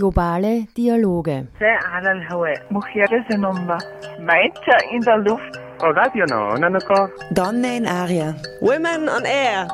[0.00, 1.48] Globale Dialoge.
[4.18, 5.60] Meinte in der Luft.
[7.32, 8.34] Donne in Aria.
[8.62, 9.68] Women on Air.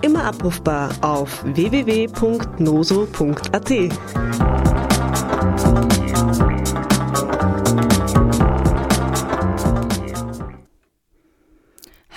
[0.00, 2.08] Immer abrufbar auf www.noso.at.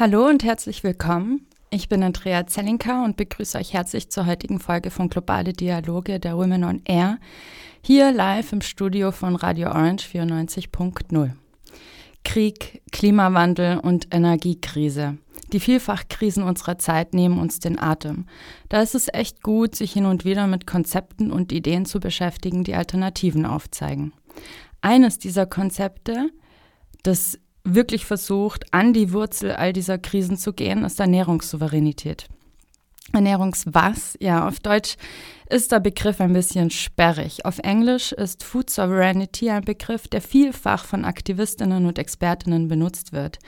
[0.01, 1.45] Hallo und herzlich willkommen.
[1.69, 6.35] Ich bin Andrea Zellinka und begrüße euch herzlich zur heutigen Folge von Globale Dialoge der
[6.35, 7.19] Women on Air,
[7.85, 11.33] hier live im Studio von Radio Orange 94.0.
[12.23, 15.19] Krieg, Klimawandel und Energiekrise.
[15.53, 18.25] Die Vielfachkrisen unserer Zeit nehmen uns den Atem.
[18.69, 22.63] Da ist es echt gut, sich hin und wieder mit Konzepten und Ideen zu beschäftigen,
[22.63, 24.13] die Alternativen aufzeigen.
[24.81, 26.31] Eines dieser Konzepte,
[27.03, 32.27] das wirklich versucht, an die Wurzel all dieser Krisen zu gehen, ist Ernährungssouveränität.
[33.13, 34.17] Ernährungswas?
[34.19, 34.95] Ja, auf Deutsch
[35.49, 37.45] ist der Begriff ein bisschen sperrig.
[37.45, 43.39] Auf Englisch ist Food Sovereignty ein Begriff, der vielfach von Aktivistinnen und Expertinnen benutzt wird.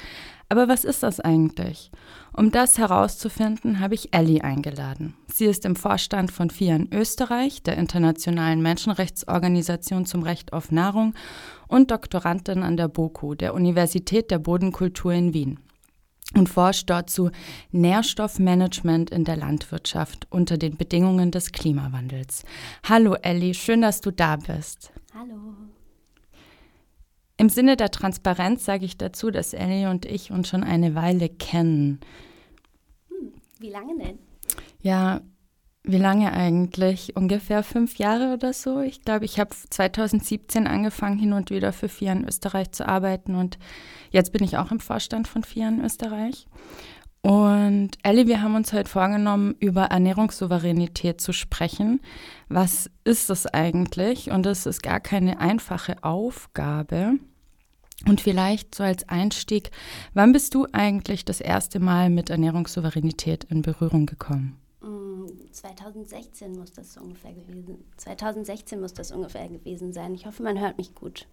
[0.49, 1.91] Aber was ist das eigentlich?
[2.35, 5.13] Um das herauszufinden, habe ich Ellie eingeladen.
[5.31, 11.13] Sie ist im Vorstand von FIA in Österreich, der internationalen Menschenrechtsorganisation zum Recht auf Nahrung,
[11.67, 15.59] und Doktorandin an der BOKU, der Universität der Bodenkultur in Wien
[16.35, 17.29] und forscht dort zu
[17.71, 22.43] Nährstoffmanagement in der Landwirtschaft unter den Bedingungen des Klimawandels.
[22.87, 24.91] Hallo Ellie, schön, dass du da bist.
[25.13, 25.72] Hallo.
[27.43, 31.27] Im Sinne der Transparenz sage ich dazu, dass Ellie und ich uns schon eine Weile
[31.27, 31.99] kennen.
[33.59, 34.17] Wie lange denn?
[34.81, 35.19] Ja,
[35.83, 37.17] wie lange eigentlich?
[37.17, 38.79] Ungefähr fünf Jahre oder so.
[38.79, 43.35] Ich glaube, ich habe 2017 angefangen, hin und wieder für FIA in Österreich zu arbeiten
[43.35, 43.57] und
[44.09, 46.47] jetzt bin ich auch im Vorstand von FIA in Österreich.
[47.23, 51.99] Und Ellie, wir haben uns heute vorgenommen, über Ernährungssouveränität zu sprechen.
[52.47, 54.31] Was ist das eigentlich?
[54.31, 57.19] Und das ist gar keine einfache Aufgabe.
[58.05, 59.71] Und vielleicht so als Einstieg,
[60.13, 64.57] wann bist du eigentlich das erste Mal mit Ernährungssouveränität in Berührung gekommen?
[65.51, 67.85] 2016 mm, muss das ungefähr gewesen.
[67.97, 70.13] 2016 muss das ungefähr gewesen sein.
[70.13, 71.27] Ich hoffe, man hört mich gut.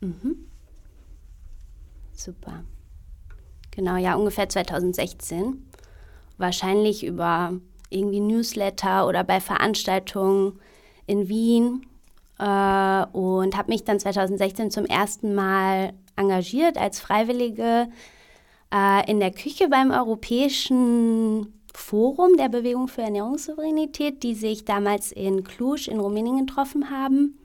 [0.00, 0.46] Mhm.
[2.12, 2.64] Super.
[3.70, 5.66] Genau, ja, ungefähr 2016.
[6.38, 7.54] Wahrscheinlich über
[7.88, 10.60] irgendwie Newsletter oder bei Veranstaltungen
[11.06, 11.86] in Wien
[12.40, 17.88] äh, und habe mich dann 2016 zum ersten Mal engagiert als Freiwillige
[18.72, 25.44] äh, in der Küche beim Europäischen Forum der Bewegung für Ernährungssouveränität, die sich damals in
[25.44, 27.38] Cluj in Rumänien getroffen haben.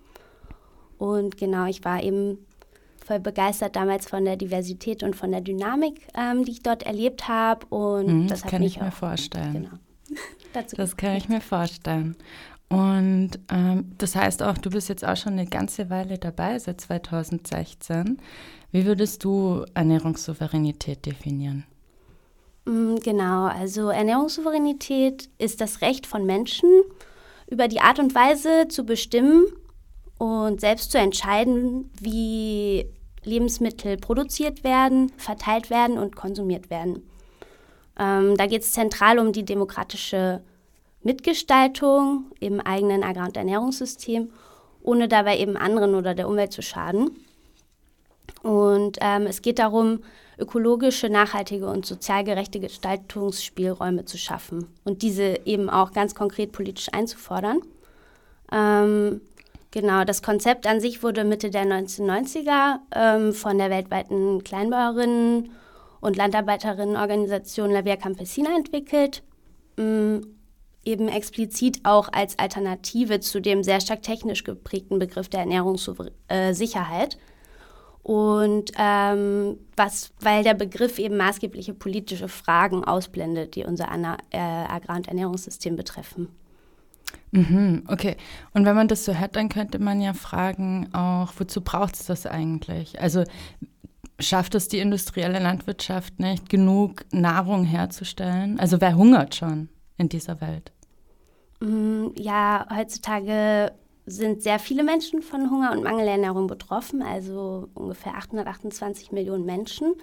[0.97, 2.39] Und genau, ich war eben
[3.05, 7.27] voll begeistert damals von der Diversität und von der Dynamik, ähm, die ich dort erlebt
[7.27, 7.65] habe.
[7.67, 9.53] Und mhm, das, das kann ich mir vorstellen.
[10.07, 10.19] Genau.
[10.77, 12.15] Das kann ich mir vorstellen.
[12.69, 16.81] Und ähm, das heißt auch, du bist jetzt auch schon eine ganze Weile dabei, seit
[16.81, 18.17] 2016.
[18.71, 21.65] Wie würdest du Ernährungssouveränität definieren?
[22.65, 26.69] Mm, genau, also Ernährungssouveränität ist das Recht von Menschen,
[27.47, 29.45] über die Art und Weise zu bestimmen
[30.17, 32.87] und selbst zu entscheiden, wie
[33.23, 37.07] Lebensmittel produziert werden, verteilt werden und konsumiert werden.
[37.99, 40.41] Ähm, da geht es zentral um die demokratische
[41.05, 44.29] Mitgestaltung im eigenen Agrar- und Ernährungssystem,
[44.81, 47.11] ohne dabei eben anderen oder der Umwelt zu schaden.
[48.43, 49.99] Und ähm, es geht darum,
[50.37, 56.89] ökologische, nachhaltige und sozial gerechte Gestaltungsspielräume zu schaffen und diese eben auch ganz konkret politisch
[56.91, 57.61] einzufordern.
[58.51, 59.21] Ähm,
[59.75, 65.49] Genau, das Konzept an sich wurde Mitte der 1990er ähm, von der weltweiten Kleinbäuerinnen-
[65.99, 69.21] und Landarbeiterinnen-Organisation La Via Campesina entwickelt,
[69.77, 70.34] ähm,
[70.85, 77.15] eben explizit auch als Alternative zu dem sehr stark technisch geprägten Begriff der Ernährungssicherheit.
[77.15, 77.17] Äh,
[78.03, 83.85] und ähm, was, weil der Begriff eben maßgebliche politische Fragen ausblendet, die unser
[84.29, 86.27] äh, Agrar- und Ernährungssystem betreffen.
[87.31, 88.15] Mhm, okay.
[88.53, 92.05] Und wenn man das so hört, dann könnte man ja fragen auch, wozu braucht es
[92.05, 93.01] das eigentlich?
[93.01, 93.23] Also
[94.19, 98.59] schafft es die industrielle Landwirtschaft nicht, genug Nahrung herzustellen?
[98.59, 100.71] Also wer hungert schon in dieser Welt?
[101.59, 103.71] Mm, ja, heutzutage
[104.05, 109.95] sind sehr viele Menschen von Hunger und Mangelernährung betroffen, also ungefähr 828 Millionen Menschen.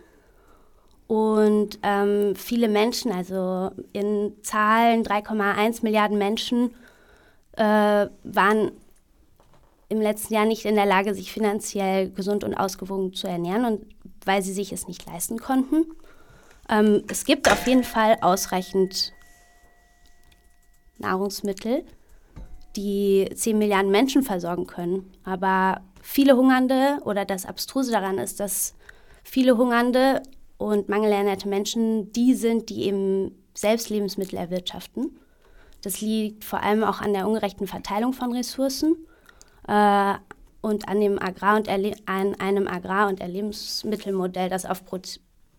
[1.07, 6.75] Und ähm, viele Menschen, also in Zahlen 3,1 Milliarden Menschen,
[7.53, 8.73] äh, waren
[9.89, 13.67] im letzten Jahr nicht in der Lage, sich finanziell gesund und ausgewogen zu ernähren.
[13.67, 13.87] Und
[14.25, 15.87] weil sie sich es nicht leisten konnten.
[16.69, 19.13] Ähm, es gibt auf jeden Fall ausreichend
[21.03, 21.85] Nahrungsmittel,
[22.77, 25.13] die 10 Milliarden Menschen versorgen können.
[25.25, 28.75] Aber viele Hungernde oder das Abstruse daran ist, dass
[29.23, 30.23] viele Hungernde
[30.59, 35.19] und mangelernährte Menschen die sind, die eben selbst Lebensmittel erwirtschaften.
[35.83, 38.97] Das liegt vor allem auch an der ungerechten Verteilung von Ressourcen
[39.67, 40.15] äh,
[40.61, 45.01] und an, dem Agrar und an einem Agrar- und Lebensmittelmodell, das auf Pro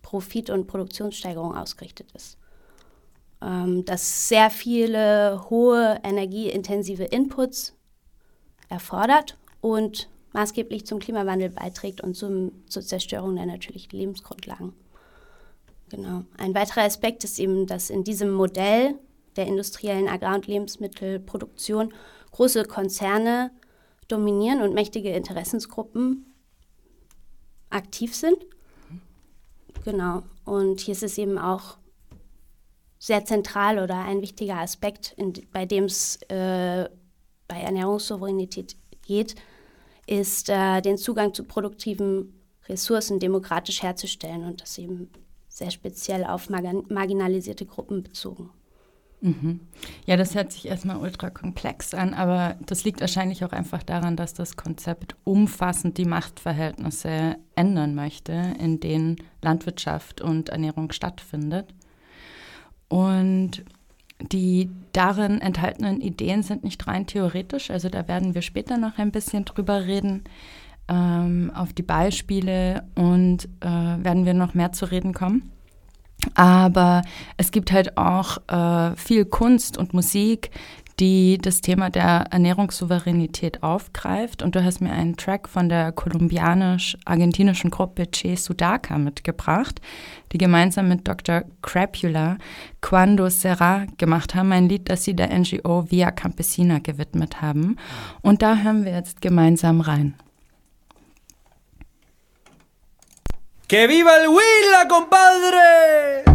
[0.02, 2.36] Profit- und Produktionssteigerung ausgerichtet ist.
[3.44, 7.74] Ähm, das sehr viele hohe energieintensive Inputs
[8.68, 14.72] erfordert und maßgeblich zum Klimawandel beiträgt und zum, zur Zerstörung der natürlichen Lebensgrundlagen.
[15.90, 16.24] Genau.
[16.38, 18.98] Ein weiterer Aspekt ist eben, dass in diesem Modell
[19.36, 21.92] der industriellen Agrar- und Lebensmittelproduktion
[22.32, 23.50] große Konzerne
[24.08, 26.34] dominieren und mächtige Interessensgruppen
[27.70, 28.38] aktiv sind.
[29.84, 30.22] Genau.
[30.44, 31.76] Und hier ist es eben auch
[33.04, 36.88] sehr zentral oder ein wichtiger Aspekt, in, bei dem es äh,
[37.46, 39.34] bei Ernährungssouveränität geht,
[40.06, 42.32] ist, äh, den Zugang zu produktiven
[42.66, 45.10] Ressourcen demokratisch herzustellen und das eben
[45.50, 48.48] sehr speziell auf marginalisierte Gruppen bezogen.
[49.20, 49.60] Mhm.
[50.06, 54.16] Ja, das hört sich erstmal ultra komplex an, aber das liegt wahrscheinlich auch einfach daran,
[54.16, 61.74] dass das Konzept umfassend die Machtverhältnisse ändern möchte, in denen Landwirtschaft und Ernährung stattfindet.
[62.94, 63.64] Und
[64.22, 69.10] die darin enthaltenen Ideen sind nicht rein theoretisch, also da werden wir später noch ein
[69.10, 70.22] bisschen drüber reden,
[70.86, 75.50] ähm, auf die Beispiele und äh, werden wir noch mehr zu reden kommen.
[76.34, 77.02] Aber
[77.36, 80.52] es gibt halt auch äh, viel Kunst und Musik,
[81.00, 84.42] die das Thema der Ernährungssouveränität aufgreift.
[84.42, 89.80] Und du hast mir einen Track von der kolumbianisch-argentinischen Gruppe Che Sudaca mitgebracht,
[90.32, 91.44] die gemeinsam mit Dr.
[91.62, 92.38] Crapula
[92.80, 97.76] Cuando Será gemacht haben, ein Lied, das sie der NGO Via Campesina gewidmet haben.
[98.22, 100.14] Und da hören wir jetzt gemeinsam rein.
[103.66, 106.33] ¡Que viva el Huila, compadre!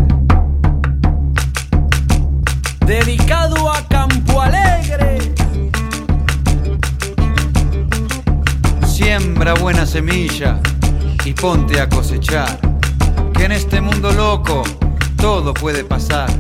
[2.90, 5.20] Dedicado a Campo Alegre.
[8.88, 10.60] Siembra buena semilla
[11.24, 12.60] y ponte a cosechar.
[13.36, 14.64] Que en este mundo loco
[15.18, 16.32] todo puede pasar.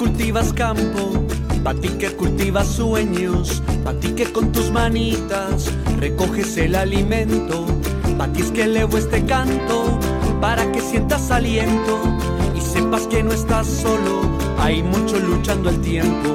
[0.00, 1.26] Cultivas campo,
[1.62, 7.66] pa' ti que cultivas sueños, pa' ti que con tus manitas recoges el alimento,
[8.16, 9.98] pa' ti es que elevo este canto,
[10.40, 12.00] para que sientas aliento
[12.56, 14.22] y sepas que no estás solo,
[14.58, 16.30] hay mucho luchando el tiempo.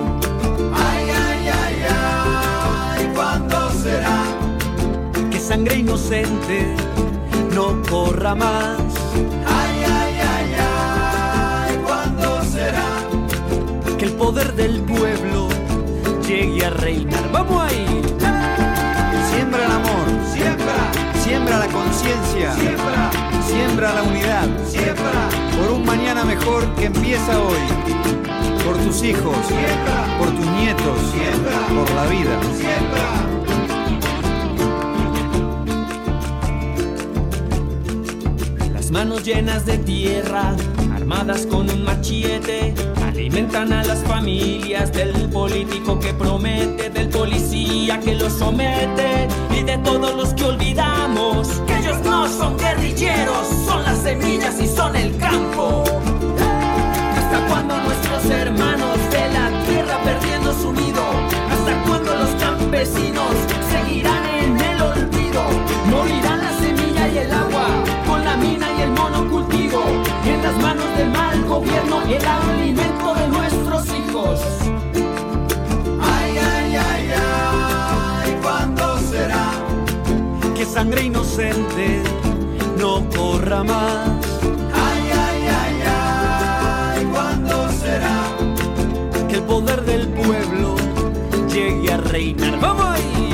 [0.71, 4.25] Ay, ay, ay, ay, ¿cuándo será?
[5.31, 6.67] Que sangre inocente
[7.55, 8.84] no corra más
[14.11, 15.49] poder del pueblo
[16.27, 17.31] llegue a reinar.
[17.31, 17.85] ¡Vamos ahí!
[19.31, 20.75] Siembra el amor, siembra,
[21.23, 23.11] siembra la conciencia, siembra,
[23.45, 27.59] siembra la unidad, siembra por un mañana mejor que empieza hoy.
[28.65, 32.39] Por tus hijos, siembra, por tus nietos, siembra, por la vida.
[32.57, 33.07] Siembra.
[38.73, 40.55] Las manos llenas de tierra,
[40.95, 42.73] armadas con un machete
[43.15, 49.77] Alimentan a las familias del político que promete, del policía que los somete y de
[49.77, 55.15] todos los que olvidamos que ellos no son guerrilleros, son las semillas y son el
[55.17, 55.85] campo.
[57.15, 61.01] ¿Hasta cuando nuestros hermanos de la tierra perdiendo su nido?
[61.49, 63.31] ¿Hasta cuando los campesinos
[63.71, 65.41] seguirán en el olvido?
[65.89, 67.65] Morirán la semilla y el agua
[68.05, 69.83] con la mina y el monocultivo
[70.25, 71.14] en las manos del
[71.45, 74.39] mal gobierno el alimento de nuestros hijos.
[76.01, 79.51] Ay, ay, ay, ay, ¿cuándo será
[80.55, 82.01] que sangre inocente
[82.79, 84.09] no corra más?
[84.73, 90.75] Ay, ay, ay, ay, ¿cuándo será que el poder del pueblo
[91.47, 92.59] llegue a reinar?
[92.59, 93.24] ¡Vamos ahí!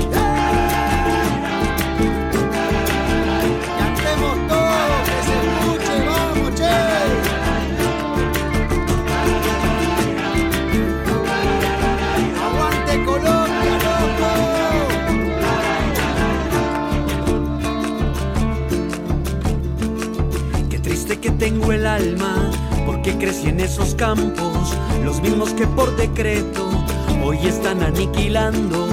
[23.42, 24.76] Si en esos campos,
[25.06, 26.70] los mismos que por decreto
[27.24, 28.88] hoy están aniquilando,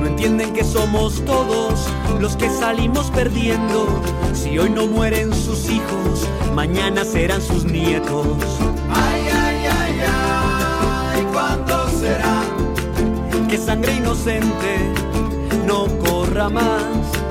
[0.00, 1.86] no entienden que somos todos
[2.18, 3.86] los que salimos perdiendo.
[4.32, 8.36] Si hoy no mueren sus hijos, mañana serán sus nietos.
[8.90, 10.00] Ay, ay, ay,
[11.14, 12.42] ay, ¿cuándo será
[13.48, 14.92] que sangre inocente
[15.66, 17.21] no corra más?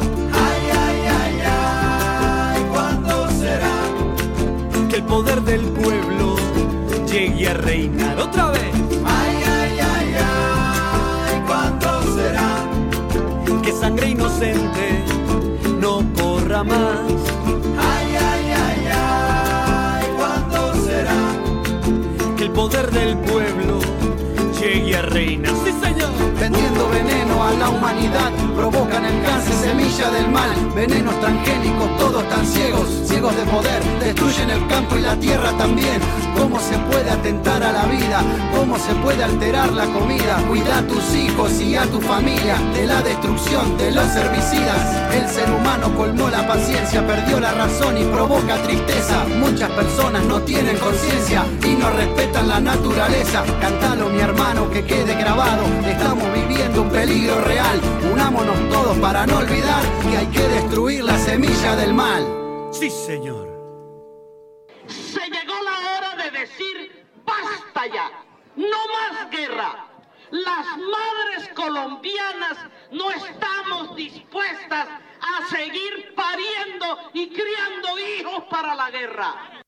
[5.11, 6.37] Poder del pueblo
[7.05, 8.73] llegue a reinar otra vez?
[9.03, 12.49] Ay, ay, ay, ay, ¿cuándo será
[13.61, 15.03] que sangre inocente
[15.81, 17.11] no corra más?
[17.77, 21.21] Ay, ay, ay, ay, ¿cuándo será
[22.37, 23.79] que el poder del pueblo
[24.61, 26.11] llegue a señor.
[26.39, 32.45] vendiendo veneno a la humanidad, provocan el cáncer, semilla del mal, venenos transgénicos, todos tan
[32.45, 35.99] ciegos, ciegos de poder, destruyen el campo y la tierra también.
[36.37, 38.21] ¿Cómo se puede atentar a la vida?
[38.55, 40.37] ¿Cómo se puede alterar la comida?
[40.47, 45.13] Cuida a tus hijos y a tu familia de la destrucción de los herbicidas.
[45.13, 49.25] El ser humano colmó la paciencia, perdió la razón y provoca tristeza.
[49.39, 53.43] Muchas personas no tienen conciencia y no respetan la naturaleza.
[53.59, 55.63] Cántalo, mi hermano, que quede grabado.
[55.85, 57.79] Estamos viviendo un peligro real.
[58.11, 62.23] Unámonos todos para no olvidar que hay que destruir la semilla del mal.
[62.71, 63.47] Sí, señor.
[64.87, 68.11] Se llegó la hora de decir basta ya,
[68.55, 69.87] no más guerra.
[70.31, 72.57] Las madres colombianas
[72.91, 79.60] no estamos dispuestas a seguir pariendo y criando hijos para la guerra.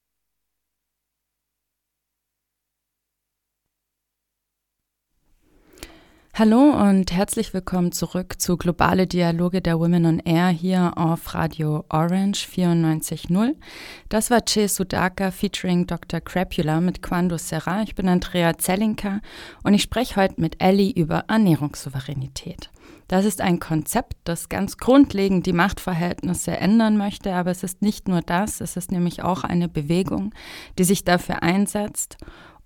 [6.35, 11.85] Hallo und herzlich willkommen zurück zu Globale Dialoge der Women on Air hier auf Radio
[11.89, 13.53] Orange 94.0.
[14.09, 16.21] Das war Che Sudaka featuring Dr.
[16.21, 17.83] Crapula mit Quando Serra.
[17.83, 19.21] Ich bin Andrea Zellinka
[19.63, 22.71] und ich spreche heute mit Ellie über Ernährungssouveränität.
[23.07, 28.07] Das ist ein Konzept, das ganz grundlegend die Machtverhältnisse ändern möchte, aber es ist nicht
[28.07, 30.33] nur das, es ist nämlich auch eine Bewegung,
[30.79, 32.17] die sich dafür einsetzt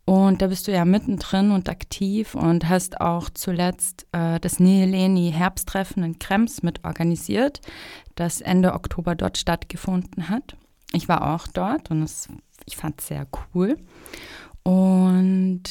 [0.07, 5.33] und da bist du ja mittendrin und aktiv und hast auch zuletzt äh, das Nileni
[5.33, 7.59] Herbsttreffen in Krems mit organisiert,
[8.15, 10.55] das Ende Oktober dort stattgefunden hat.
[10.93, 12.29] Ich war auch dort und es,
[12.65, 13.77] ich fand es sehr cool.
[14.63, 15.63] Und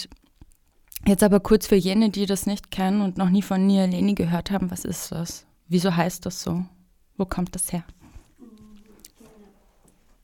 [1.07, 4.51] jetzt aber kurz für jene, die das nicht kennen und noch nie von Nileni gehört
[4.51, 5.47] haben, was ist das?
[5.67, 6.63] Wieso heißt das so?
[7.17, 7.85] Wo kommt das her?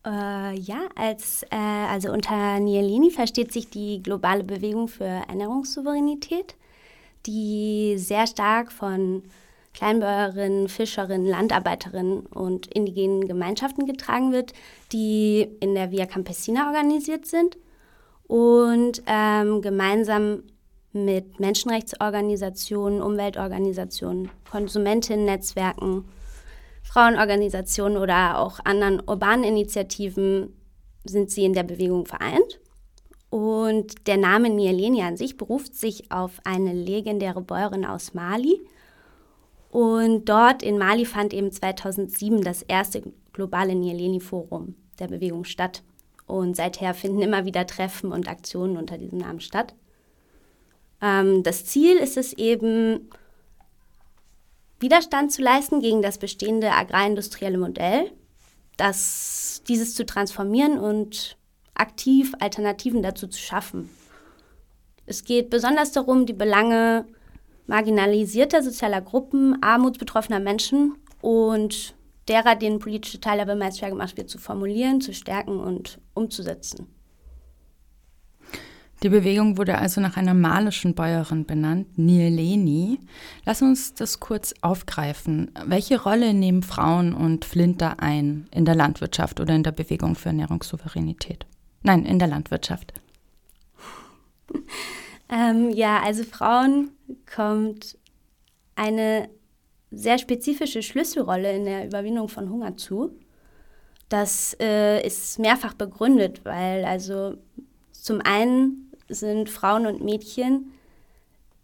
[0.05, 6.57] Äh, ja, als, äh, also unter Nielini versteht sich die globale Bewegung für Ernährungssouveränität,
[7.27, 9.23] die sehr stark von
[9.75, 14.53] Kleinbäuerinnen, Fischerinnen, Landarbeiterinnen und indigenen Gemeinschaften getragen wird,
[14.93, 17.57] die in der Via Campesina organisiert sind
[18.27, 20.43] und ähm, gemeinsam
[20.93, 26.05] mit Menschenrechtsorganisationen, Umweltorganisationen, Konsumentinnen-Netzwerken,
[26.83, 30.55] Frauenorganisationen oder auch anderen urbanen Initiativen
[31.05, 32.61] sind sie in der Bewegung vereint.
[33.31, 38.61] Und der Name Nieleni an sich beruft sich auf eine legendäre Bäuerin aus Mali.
[39.71, 45.83] Und dort in Mali fand eben 2007 das erste globale Nieleni-Forum der Bewegung statt.
[46.27, 49.75] Und seither finden immer wieder Treffen und Aktionen unter diesem Namen statt.
[51.01, 53.11] Ähm, das Ziel ist es eben,
[54.83, 58.11] Widerstand zu leisten gegen das bestehende agrarindustrielle Modell,
[58.77, 61.37] das, dieses zu transformieren und
[61.75, 63.89] aktiv Alternativen dazu zu schaffen.
[65.07, 67.07] Es geht besonders darum, die Belange
[67.67, 71.95] marginalisierter sozialer Gruppen, armutsbetroffener Menschen und
[72.29, 76.87] derer, denen politische Teilhabe meist schwer gemacht wird, zu formulieren, zu stärken und umzusetzen.
[79.03, 83.01] Die Bewegung wurde also nach einer malischen Bäuerin benannt, Nieleni.
[83.45, 85.51] Lass uns das kurz aufgreifen.
[85.67, 90.29] Welche Rolle nehmen Frauen und Flinter ein in der Landwirtschaft oder in der Bewegung für
[90.29, 91.47] Ernährungssouveränität?
[91.83, 92.93] Nein, in der Landwirtschaft.
[95.29, 96.93] ähm, ja, also Frauen
[97.35, 97.99] kommt
[98.77, 99.29] eine
[99.91, 103.19] sehr spezifische Schlüsselrolle in der Überwindung von Hunger zu.
[104.09, 107.37] Das äh, ist mehrfach begründet, weil also
[107.91, 110.73] zum einen sind Frauen und Mädchen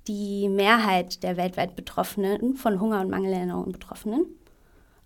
[0.09, 4.27] die Mehrheit der weltweit Betroffenen, von Hunger und Mangelernährung Betroffenen.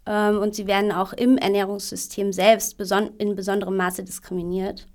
[0.06, 4.87] Ähm, und sie werden auch im Ernährungssystem selbst beson in besonderem Maße diskriminiert.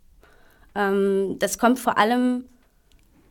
[0.76, 2.46] Ähm, das kommt vor allem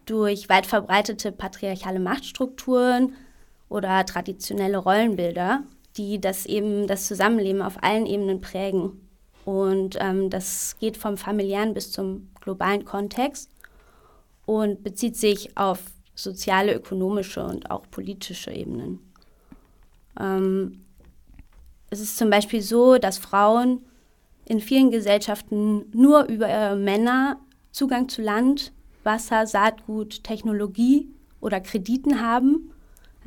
[0.05, 3.15] durch weit verbreitete patriarchale Machtstrukturen
[3.69, 5.63] oder traditionelle Rollenbilder,
[5.97, 9.01] die das eben das Zusammenleben auf allen Ebenen prägen.
[9.45, 13.51] Und ähm, das geht vom familiären bis zum globalen Kontext
[14.47, 15.81] und bezieht sich auf
[16.15, 19.01] soziale, ökonomische und auch politische Ebenen.
[20.19, 20.81] Ähm,
[21.91, 23.85] es ist zum Beispiel so, dass Frauen
[24.47, 27.39] in vielen Gesellschaften nur über äh, Männer
[27.73, 28.73] Zugang zu Land,
[29.05, 31.09] Wasser, Saatgut, Technologie
[31.41, 32.73] oder Krediten haben,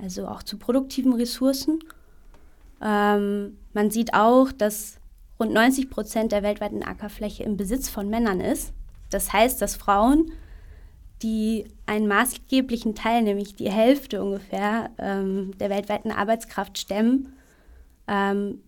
[0.02, 1.80] also auch zu produktiven Ressourcen.
[2.82, 4.98] Ähm, man sieht auch, dass
[5.40, 8.74] rund 90 Prozent der weltweiten Ackerfläche im Besitz von Männern ist.
[9.10, 10.32] Das heißt, dass Frauen,
[11.22, 17.34] die einen maßgeblichen Teil, nämlich die Hälfte ungefähr ähm, der weltweiten Arbeitskraft stemmen,
[18.08, 18.62] ähm,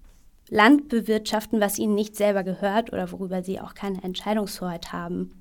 [0.49, 5.31] Land bewirtschaften, was ihnen nicht selber gehört oder worüber sie auch keine Entscheidungshoheit haben.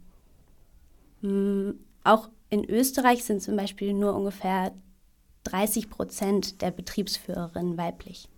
[1.20, 1.80] Mhm.
[2.04, 4.72] Auch in Österreich sind zum Beispiel nur ungefähr
[5.44, 8.28] 30 Prozent der Betriebsführerinnen weiblich.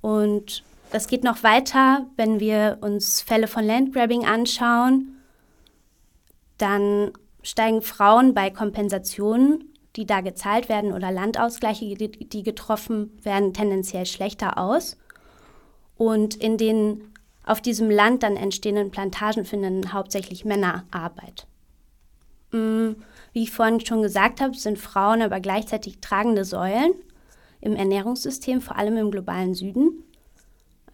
[0.00, 5.16] Und das geht noch weiter, wenn wir uns Fälle von Landgrabbing anschauen,
[6.58, 7.12] dann
[7.46, 14.58] steigen Frauen bei Kompensationen, die da gezahlt werden oder Landausgleiche, die getroffen werden, tendenziell schlechter
[14.58, 14.96] aus.
[15.96, 17.12] Und in den
[17.44, 21.46] auf diesem Land dann entstehenden Plantagen finden hauptsächlich Männer Arbeit.
[22.50, 22.96] Mm,
[23.32, 26.92] wie ich vorhin schon gesagt habe, sind Frauen aber gleichzeitig tragende Säulen
[27.60, 30.02] im Ernährungssystem, vor allem im globalen Süden.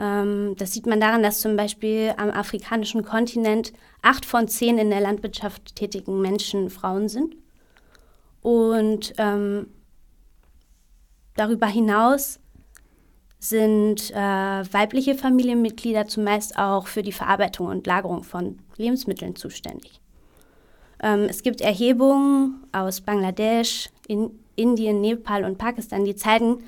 [0.03, 4.91] Ähm, das sieht man daran, dass zum Beispiel am afrikanischen Kontinent acht von zehn in
[4.91, 7.37] der Landwirtschaft tätigen Menschen Frauen sind.
[8.43, 9.69] Und ähm,
[11.37, 12.41] darüber hinaus
[13.39, 14.15] sind äh,
[14.73, 20.01] weibliche Familienmitglieder zumeist auch für die Verarbeitung und Lagerung von Lebensmitteln zuständig.
[21.01, 26.59] Ähm, es gibt Erhebungen aus Bangladesch, in Indien, Nepal und Pakistan, die zeigen,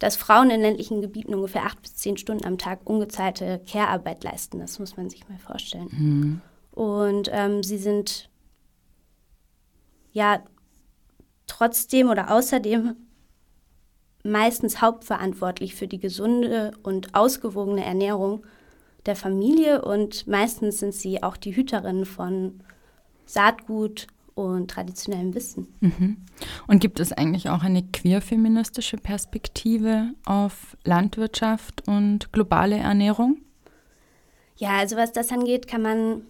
[0.00, 4.58] dass Frauen in ländlichen Gebieten ungefähr acht bis zehn Stunden am Tag ungezahlte Care-Arbeit leisten.
[4.58, 5.88] Das muss man sich mal vorstellen.
[5.92, 6.40] Mhm.
[6.72, 8.30] Und ähm, sie sind
[10.12, 10.42] ja
[11.46, 12.96] trotzdem oder außerdem
[14.24, 18.44] meistens hauptverantwortlich für die gesunde und ausgewogene Ernährung
[19.06, 22.62] der Familie und meistens sind sie auch die Hüterinnen von
[23.26, 25.68] Saatgut und traditionellem Wissen.
[25.80, 26.18] Mhm.
[26.66, 33.38] Und gibt es eigentlich auch eine queer-feministische Perspektive auf Landwirtschaft und globale Ernährung?
[34.56, 36.22] Ja, also was das angeht, kann man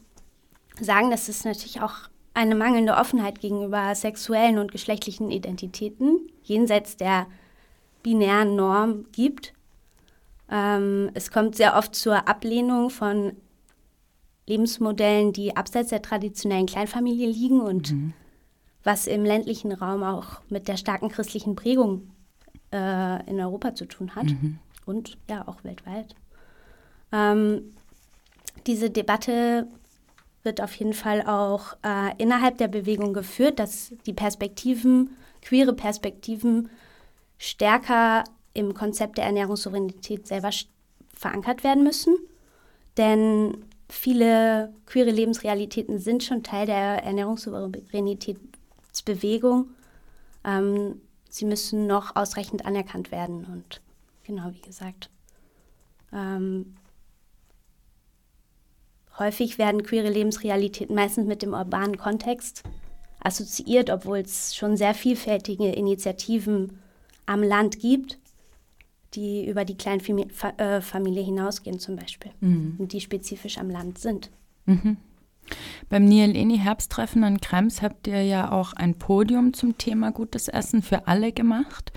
[0.81, 1.95] sagen, dass es natürlich auch
[2.33, 7.27] eine mangelnde Offenheit gegenüber sexuellen und geschlechtlichen Identitäten jenseits der
[8.03, 9.53] binären Norm gibt.
[10.51, 13.33] Ähm, es kommt sehr oft zur Ablehnung von
[14.51, 18.13] Lebensmodellen, die abseits der traditionellen Kleinfamilie liegen und mhm.
[18.83, 22.11] was im ländlichen Raum auch mit der starken christlichen Prägung
[22.73, 24.59] äh, in Europa zu tun hat mhm.
[24.87, 26.15] und ja auch weltweit.
[27.13, 27.75] Ähm,
[28.67, 29.67] diese Debatte
[30.43, 35.11] wird auf jeden Fall auch äh, innerhalb der Bewegung geführt, dass die Perspektiven,
[35.43, 36.71] queere Perspektiven,
[37.39, 40.51] stärker im Konzept der Ernährungssouveränität selber
[41.15, 42.17] verankert werden müssen.
[42.97, 49.69] Denn viele queere Lebensrealitäten sind schon Teil der Ernährungssouveränitätsbewegung.
[50.45, 53.83] Ähm, sie müssen noch ausreichend anerkannt werden und
[54.25, 55.11] genau wie gesagt.
[56.13, 56.77] Ähm,
[59.19, 62.63] häufig werden queere Lebensrealitäten meistens mit dem urbanen Kontext
[63.21, 66.79] assoziiert, obwohl es schon sehr vielfältige Initiativen
[67.27, 68.20] am Land gibt
[69.15, 72.77] die über die Kleinfamilie äh, hinausgehen zum Beispiel mhm.
[72.79, 74.31] und die spezifisch am Land sind.
[74.67, 74.97] Mhm.
[75.89, 80.83] Beim Nieleni Herbsttreffen in Krems habt ihr ja auch ein Podium zum Thema gutes Essen
[80.83, 81.93] für alle gemacht.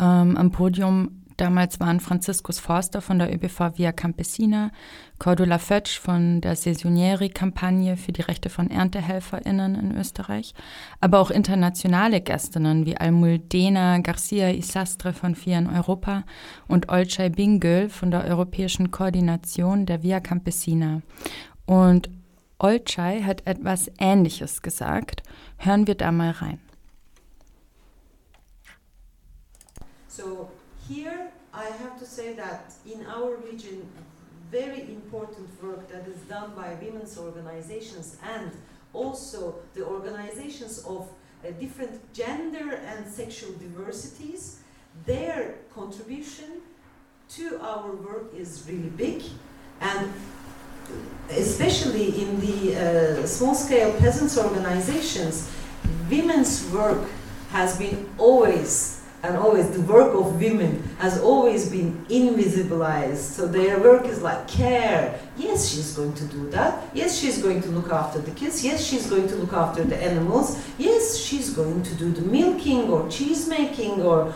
[0.00, 4.72] Ähm, am Podium Damals waren Franziskus Forster von der ÖBV Via Campesina,
[5.20, 10.52] Cordula Fötsch von der Saisonieri-Kampagne für die Rechte von ErntehelferInnen in Österreich,
[11.00, 16.24] aber auch internationale Gästinnen wie Almuldena Garcia Isastre von FIA in Europa
[16.66, 21.02] und Olcay Bingöl von der Europäischen Koordination der Via Campesina.
[21.66, 22.10] Und
[22.58, 25.22] Olcay hat etwas Ähnliches gesagt.
[25.56, 26.58] Hören wir da mal rein.
[30.08, 30.48] So
[30.88, 31.27] here
[31.58, 33.84] I have to say that in our region,
[34.48, 38.52] very important work that is done by women's organizations and
[38.92, 44.60] also the organizations of uh, different gender and sexual diversities,
[45.04, 46.62] their contribution
[47.30, 49.24] to our work is really big.
[49.80, 50.12] And
[51.30, 55.50] especially in the uh, small-scale peasants organizations,
[56.08, 57.04] women's work
[57.50, 63.16] has been always and always the work of women has always been invisibilized.
[63.16, 65.18] So their work is like care.
[65.36, 66.84] Yes, she's going to do that.
[66.94, 68.64] Yes, she's going to look after the kids.
[68.64, 70.64] Yes, she's going to look after the animals.
[70.78, 74.32] Yes, she's going to do the milking or cheese making or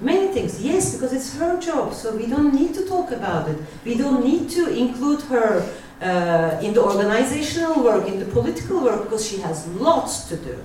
[0.00, 0.62] many things.
[0.62, 1.94] Yes, because it's her job.
[1.94, 3.58] So we don't need to talk about it.
[3.84, 5.66] We don't need to include her
[6.02, 10.62] uh, in the organizational work, in the political work, because she has lots to do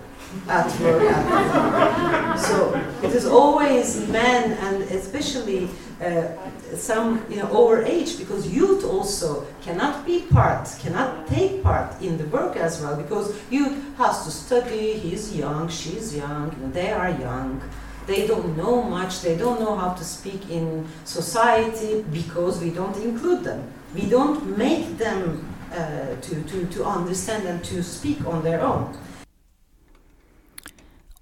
[0.47, 2.37] at work.
[2.37, 5.69] so it is always men and especially
[6.01, 6.27] uh,
[6.75, 12.17] some you know over age because youth also cannot be part cannot take part in
[12.17, 17.09] the work as well because youth has to study he's young she's young they are
[17.09, 17.61] young.
[18.07, 22.97] They don't know much they don't know how to speak in society because we don't
[22.97, 23.63] include them.
[23.93, 28.97] We don't make them uh, to, to, to understand and to speak on their own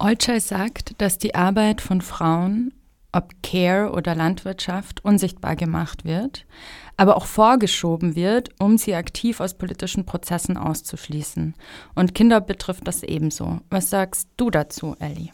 [0.00, 2.72] Olcay sagt, dass die Arbeit von Frauen,
[3.12, 6.46] ob Care oder Landwirtschaft, unsichtbar gemacht wird,
[6.96, 11.54] aber auch vorgeschoben wird, um sie aktiv aus politischen Prozessen auszuschließen.
[11.94, 13.60] Und Kinder betrifft das ebenso.
[13.68, 15.30] Was sagst du dazu, Ellie?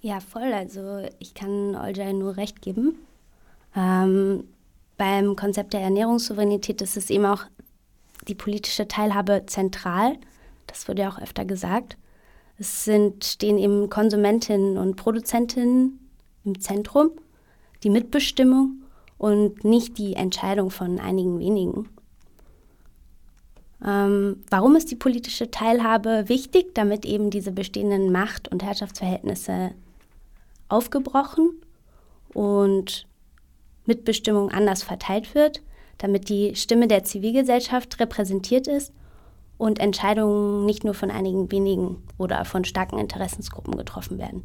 [0.00, 0.52] Ja, voll.
[0.52, 2.96] Also ich kann Olcay nur recht geben.
[3.74, 4.44] Ähm,
[4.98, 7.44] beim Konzept der Ernährungssouveränität ist es eben auch
[8.28, 10.18] die politische Teilhabe zentral.
[10.66, 11.96] Das wurde ja auch öfter gesagt.
[12.58, 15.98] Es sind, stehen eben Konsumentinnen und Produzentinnen
[16.44, 17.10] im Zentrum,
[17.82, 18.82] die Mitbestimmung
[19.18, 21.88] und nicht die Entscheidung von einigen wenigen.
[23.84, 26.74] Ähm, warum ist die politische Teilhabe wichtig?
[26.74, 29.72] Damit eben diese bestehenden Macht- und Herrschaftsverhältnisse
[30.68, 31.50] aufgebrochen
[32.32, 33.06] und
[33.84, 35.62] Mitbestimmung anders verteilt wird,
[35.98, 38.92] damit die Stimme der Zivilgesellschaft repräsentiert ist
[39.58, 44.42] und Entscheidungen nicht nur von einigen wenigen oder von starken Interessensgruppen getroffen werden.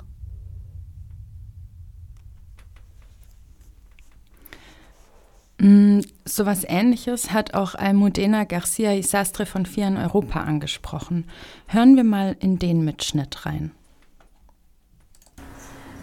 [5.60, 11.26] Mm, so was Ähnliches hat auch Almudena Garcia Isastre von Vier in Europa angesprochen.
[11.68, 13.72] Hören wir mal in den Mitschnitt rein.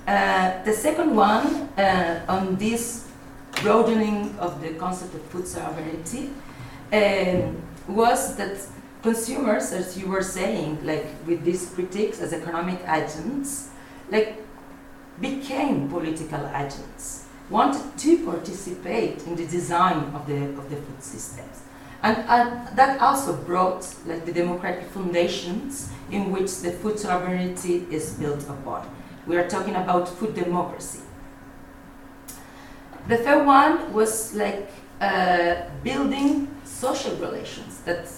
[0.07, 3.07] Uh, the second one uh, on this
[3.63, 6.31] broadening of the concept of food sovereignty
[6.93, 7.57] um,
[7.89, 8.57] was that
[9.07, 13.71] consumers, as you were saying, like with these critiques as economic agents,
[14.11, 14.43] like
[15.21, 21.57] became political agents, wanted to participate in the design of the, of the food systems.
[22.03, 28.15] And, and that also brought like the democratic foundations in which the food sovereignty is
[28.15, 28.91] built upon.
[29.27, 31.01] We are talking about food democracy.
[33.07, 34.69] The third one was like
[35.01, 38.09] uh, building social relations that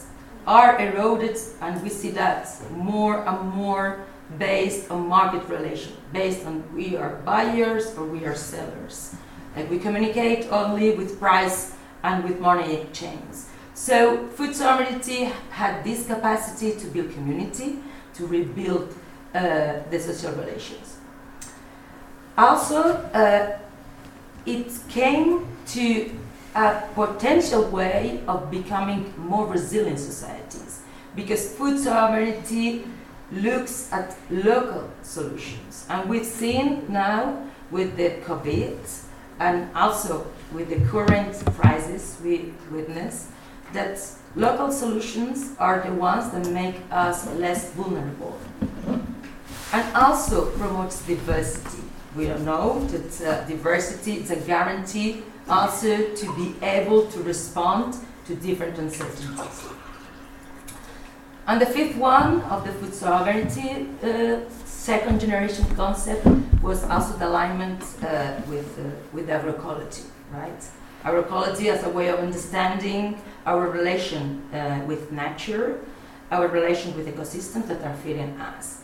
[0.49, 4.07] are eroded, and we see that more and more
[4.39, 9.15] based on market relation, based on we are buyers or we are sellers.
[9.55, 13.37] Like we communicate only with price and with money exchange.
[13.75, 17.81] So food sovereignty had this capacity to build community,
[18.15, 18.95] to rebuild
[19.35, 20.97] uh, the social relations.
[22.39, 22.81] Also,
[23.13, 23.59] uh,
[24.47, 26.11] it came to
[26.55, 30.83] a potential way of becoming more resilient societies
[31.15, 32.85] because food sovereignty
[33.33, 35.87] looks at local solutions.
[35.91, 38.79] And we've seen now with the COVID
[39.41, 43.29] and also with the current crisis we witness
[43.73, 44.01] that
[44.35, 48.39] local solutions are the ones that make us less vulnerable
[49.73, 51.83] and also promotes diversity.
[52.17, 58.35] We know that uh, diversity is a guarantee also to be able to respond to
[58.35, 59.65] different uncertainties.
[61.47, 66.27] And the fifth one of the food sovereignty uh, second generation concept
[66.63, 70.63] was also the alignment uh, with, uh, with agroecology, right?
[71.05, 75.81] Agroecology as a way of understanding our relation uh, with nature,
[76.31, 78.83] our relation with ecosystems that are feeding us,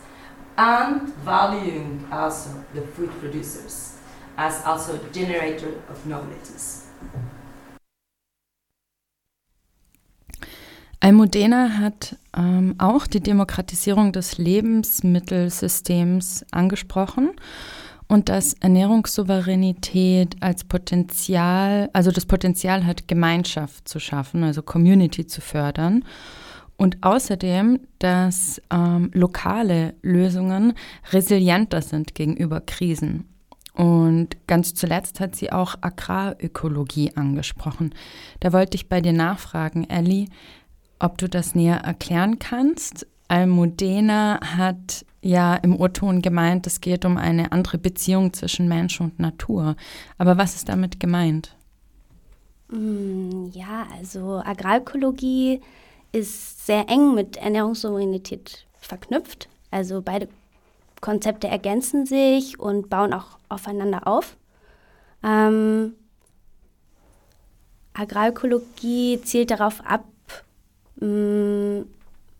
[0.57, 3.94] and valuing also the food producers
[4.37, 6.81] as also generator of knowledges.
[10.99, 17.29] Almudena hat ähm, auch die Demokratisierung des Lebensmittelsystems angesprochen
[18.07, 25.41] und dass Ernährungssouveränität als Potenzial, also das Potenzial hat, Gemeinschaft zu schaffen, also Community zu
[25.41, 26.03] fördern.
[26.77, 30.73] Und außerdem, dass ähm, lokale Lösungen
[31.13, 33.34] resilienter sind gegenüber Krisen.
[33.75, 37.93] Und ganz zuletzt hat sie auch Agrarökologie angesprochen.
[38.39, 40.27] Da wollte ich bei dir nachfragen, Ellie,
[40.99, 47.17] ob du das näher erklären kannst Almudena hat ja im Urton gemeint, es geht um
[47.17, 49.75] eine andere Beziehung zwischen Mensch und Natur.
[50.17, 51.55] Aber was ist damit gemeint?
[52.69, 55.61] Mm, ja, also Agrarökologie
[56.11, 59.49] ist sehr eng mit Ernährungssouveränität verknüpft.
[59.71, 60.29] Also beide
[61.05, 64.37] Konzepte ergänzen sich und bauen auch aufeinander auf.
[65.23, 65.93] Ähm,
[67.93, 70.05] Agrarökologie zielt darauf ab,
[70.95, 71.85] mh, mm,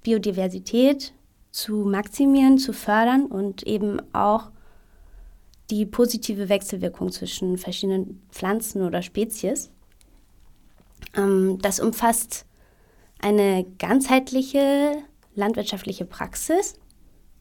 [0.02, 1.14] Biodiversität
[1.52, 4.50] zu maximieren, zu fördern und eben auch
[5.70, 9.70] die positive Wechselwirkung zwischen verschiedenen Pflanzen oder Spezies.
[11.16, 12.48] Ähm, das umfasst
[13.20, 15.04] eine ganzheitliche
[15.36, 16.74] landwirtschaftliche Praxis,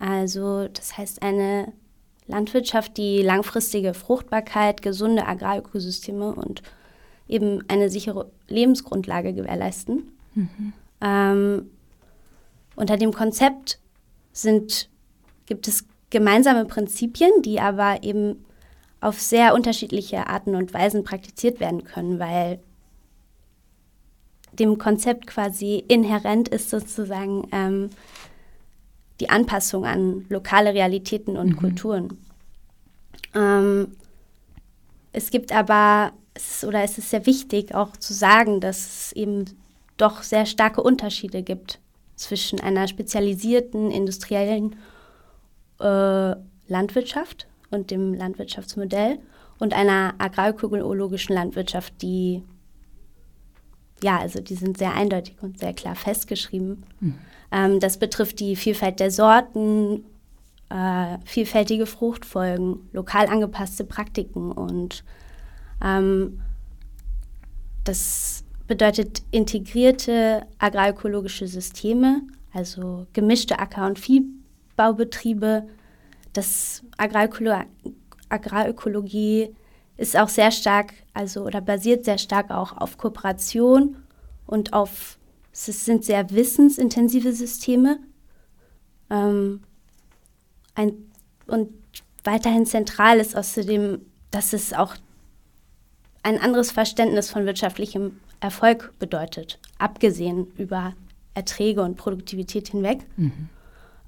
[0.05, 1.73] also das heißt eine
[2.27, 6.63] Landwirtschaft, die langfristige Fruchtbarkeit, gesunde Agrarökosysteme und
[7.27, 10.13] eben eine sichere Lebensgrundlage gewährleisten.
[10.35, 10.73] Mhm.
[11.01, 11.71] Ähm,
[12.77, 13.79] unter dem Konzept
[14.33, 14.91] sind,
[15.47, 18.45] gibt es gemeinsame Prinzipien, die aber eben
[19.01, 22.59] auf sehr unterschiedliche Arten und Weisen praktiziert werden können, weil
[24.53, 27.91] dem Konzept quasi inhärent ist sozusagen ähm,
[29.21, 31.57] die Anpassung an lokale Realitäten und mhm.
[31.57, 32.19] Kulturen.
[33.35, 33.97] Ähm,
[35.13, 39.13] es gibt aber, es ist, oder es ist sehr wichtig auch zu sagen, dass es
[39.13, 39.45] eben
[39.97, 41.79] doch sehr starke Unterschiede gibt
[42.17, 44.77] zwischen einer spezialisierten industriellen
[45.81, 46.35] äh,
[46.67, 49.19] Landwirtschaft und dem Landwirtschaftsmodell
[49.59, 52.43] und einer agrarökologischen Landwirtschaft, die
[54.03, 56.85] ja, also die sind sehr eindeutig und sehr klar festgeschrieben.
[57.01, 57.19] Mhm.
[57.55, 60.05] Ähm, das betrifft die Vielfalt der Sorten,
[60.71, 65.05] äh, vielfältige Fruchtfolgen, lokal angepasste Praktiken und
[65.83, 66.41] ähm,
[67.85, 75.69] das bedeutet integrierte agrarökologische Systeme, also gemischte Acker- und Viehbaubetriebe.
[76.33, 77.61] Das Agrarökolo
[78.31, 79.55] Agrarökologie
[79.97, 83.97] ist auch sehr stark, also oder basiert sehr stark auch auf Kooperation
[84.47, 85.19] und auf,
[85.55, 87.99] es sind sehr wissensintensive Systeme.
[89.09, 89.61] Ähm,
[90.75, 90.95] ein,
[91.47, 91.71] und
[92.25, 94.97] weiterhin zentral ist außerdem, dass es auch
[96.25, 100.95] ein anderes Verständnis von wirtschaftlichem Erfolg bedeutet, abgesehen über
[101.35, 103.07] Erträge und Produktivität hinweg.
[103.17, 103.49] Mhm.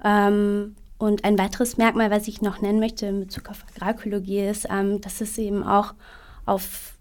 [0.02, 4.66] Ähm, und ein weiteres Merkmal, was ich noch nennen möchte in Bezug auf Agrarökologie, ist,
[4.70, 5.94] ähm, dass es eben auch
[6.46, 6.96] auf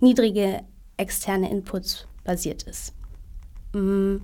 [0.00, 0.62] niedrige
[0.96, 2.92] externe Inputs basiert ist.
[3.72, 4.16] Mm.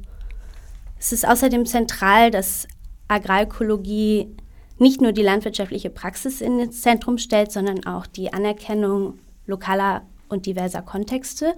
[0.99, 2.67] Es ist außerdem zentral, dass
[3.09, 4.35] Agrarökologie
[4.79, 10.83] nicht nur die landwirtschaftliche Praxis ins Zentrum stellt, sondern auch die Anerkennung lokaler und diverser
[10.83, 11.55] Kontexte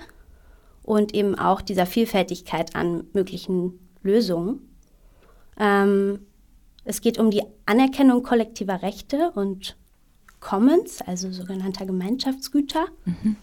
[0.82, 4.60] und eben auch dieser Vielfältigkeit an möglichen Lösungen.
[5.58, 6.20] Ähm,
[6.84, 9.76] es geht um die Anerkennung kollektiver Rechte und
[10.40, 13.36] Commons, also sogenannter Gemeinschaftsgüter, mhm.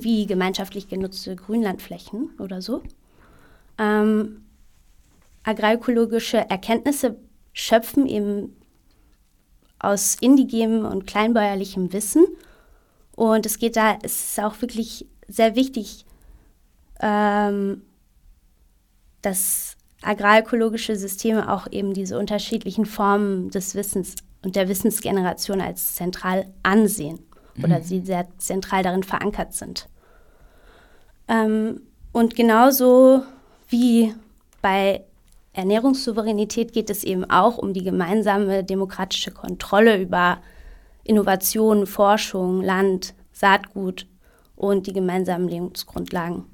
[0.00, 2.82] wie gemeinschaftlich genutzte Grünlandflächen oder so.
[3.78, 4.44] Ähm,
[5.42, 7.16] agrarökologische Erkenntnisse
[7.52, 8.56] schöpfen eben
[9.78, 12.26] aus indigenem und kleinbäuerlichem Wissen.
[13.14, 16.04] Und es geht da, es ist auch wirklich sehr wichtig,
[17.00, 17.82] ähm,
[19.22, 26.46] dass agrarökologische Systeme auch eben diese unterschiedlichen Formen des Wissens und der Wissensgeneration als zentral
[26.62, 27.18] ansehen
[27.58, 27.82] oder mhm.
[27.82, 29.88] sie sehr zentral darin verankert sind.
[31.28, 31.80] Ähm,
[32.12, 33.24] und genauso
[33.68, 34.14] wie
[34.62, 35.04] bei
[35.52, 40.38] Ernährungssouveränität geht es eben auch um die gemeinsame demokratische Kontrolle über
[41.04, 44.06] Innovation, Forschung, Land, Saatgut
[44.54, 46.44] und die gemeinsamen Lebensgrundlagen.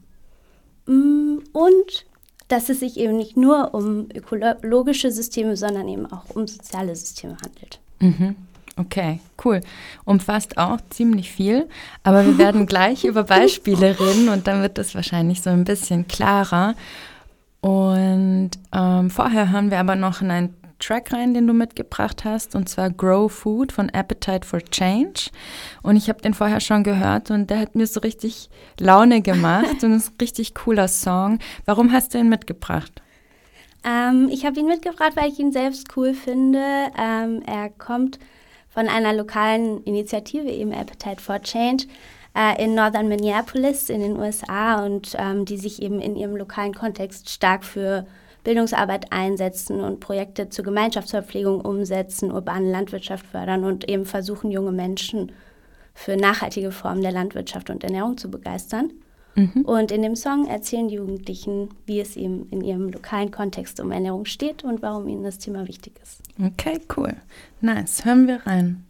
[0.87, 2.07] Mm, und
[2.49, 7.37] dass es sich eben nicht nur um ökologische Systeme, sondern eben auch um soziale Systeme
[7.43, 7.81] handelt.
[8.01, 8.37] Mhm.
[8.77, 9.61] Okay, cool.
[10.05, 11.69] Umfasst auch ziemlich viel,
[12.03, 16.09] aber wir werden gleich über Beispiele reden und dann wird das wahrscheinlich so ein bisschen
[16.09, 16.75] klarer.
[17.61, 22.57] Und ähm, vorher hören wir aber noch in ein Track rein, den du mitgebracht hast,
[22.57, 25.31] und zwar Grow Food von Appetite for Change.
[25.83, 29.85] Und ich habe den vorher schon gehört und der hat mir so richtig Laune gemacht
[29.85, 31.39] und ist ein richtig cooler Song.
[31.67, 33.01] Warum hast du ihn mitgebracht?
[33.85, 36.65] Ähm, ich habe ihn mitgebracht, weil ich ihn selbst cool finde.
[36.99, 38.19] Ähm, er kommt
[38.73, 41.85] von einer lokalen Initiative, eben Appetite for Change,
[42.35, 46.75] äh, in Northern Minneapolis in den USA und ähm, die sich eben in ihrem lokalen
[46.75, 48.07] Kontext stark für
[48.45, 55.33] Bildungsarbeit einsetzen und Projekte zur Gemeinschaftsverpflegung umsetzen, urbane Landwirtschaft fördern und eben versuchen, junge Menschen
[55.95, 58.91] für nachhaltige Formen der Landwirtschaft und Ernährung zu begeistern.
[59.35, 59.63] Mhm.
[59.63, 63.91] Und in dem Song erzählen die Jugendlichen, wie es ihm in ihrem lokalen Kontext um
[63.91, 66.23] Ernährung steht und warum ihnen das Thema wichtig ist.
[66.43, 67.15] Okay, cool.
[67.61, 68.05] Nice.
[68.05, 68.85] Hören wir rein.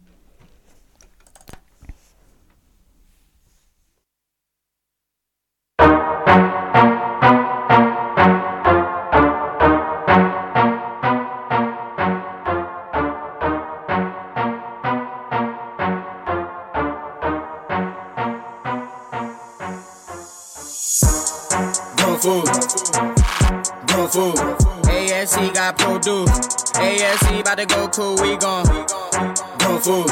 [26.92, 30.06] ASC about to go cool, we gon' grown food.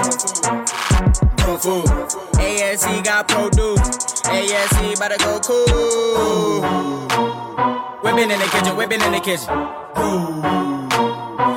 [1.36, 1.84] Grown food.
[2.40, 4.24] ASC got produced.
[4.24, 6.62] ASC about to go cool.
[8.00, 9.48] Whipping in the kitchen, whipping in the kitchen.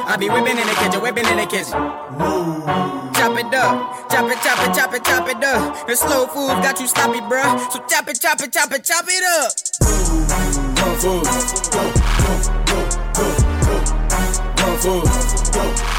[0.05, 1.79] I be whipping in the kitchen, whipping in the kitchen.
[3.15, 5.87] Chop it up, chop it, chop it, chop it, chop it up.
[5.87, 7.71] The slow food got you sloppy, bruh.
[7.71, 9.23] So chop it, chop it, chop it, chop it
[12.49, 12.52] up.
[14.83, 15.01] Whoa.
[15.53, 15.92] Go.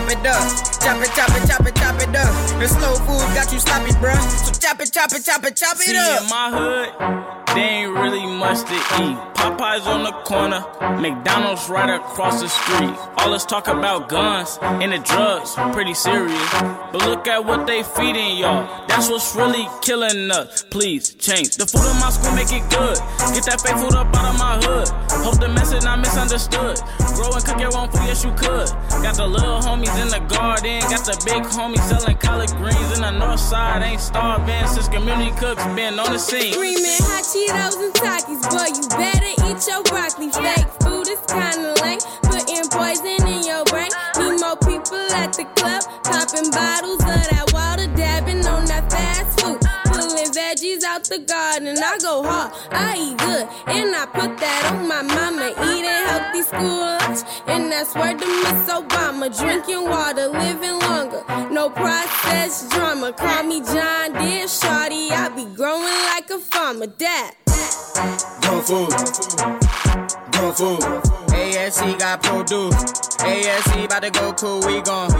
[0.00, 2.58] Chop it up, chop it, chop it, chop it, chop it up.
[2.58, 4.16] The slow food got you sloppy, bruh.
[4.46, 6.22] So chop it, chop it, chop it, chop it See, up.
[6.22, 9.18] in my hood, they ain't really much to eat.
[9.34, 10.64] Popeyes on the corner,
[11.00, 12.94] McDonald's right across the street.
[13.18, 16.50] All this talk about guns and the drugs, pretty serious.
[16.92, 18.86] But look at what they feeding y'all.
[18.86, 20.64] That's what's really killing us.
[20.70, 22.96] Please change the food in my school, make it good.
[23.34, 24.88] Get that fake food up out of my hood.
[25.24, 26.80] Hope the message not misunderstood.
[27.16, 28.68] Grow and cook your own food, yes you could.
[29.02, 29.60] Got the little
[29.98, 33.82] in the garden, got the big homies selling collard greens in the north side.
[33.82, 36.52] Ain't starving since community cooks been on the scene.
[36.52, 40.30] Screaming hot Cheetos and Takis, boy, you better eat your broccoli.
[40.30, 43.90] Fake food is kinda lame, putting poison in your brain.
[44.18, 49.40] Need more people at the club, popping bottles of that water, dabbing on that fast
[49.40, 49.58] food.
[50.30, 54.86] Veggies out the garden, I go hard, I eat good, and I put that on
[54.86, 55.50] my mama.
[55.50, 57.26] Eating healthy school lunch,
[57.80, 59.34] that's where the Miss Obama.
[59.34, 63.12] Drinking water, living longer, no processed drama.
[63.12, 66.86] Call me John Deere, shawty, I be growing like a farmer.
[66.86, 67.34] Dad.
[68.42, 68.90] Grown food.
[70.32, 70.80] Grown food.
[71.32, 73.18] ASC got produced.
[73.20, 75.10] ASC about to go cool, we gon'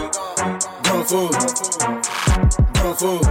[0.83, 1.33] grown food.
[2.75, 3.23] Grown food.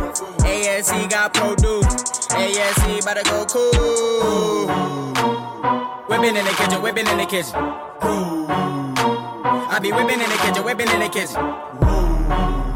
[0.42, 2.32] ASC got produced.
[2.32, 4.68] ASC about to go cool.
[6.08, 8.79] Whipping in the kitchen, whipping in the kitchen.
[9.72, 11.36] I be whipping in the kitchen, whipping in the kitchen.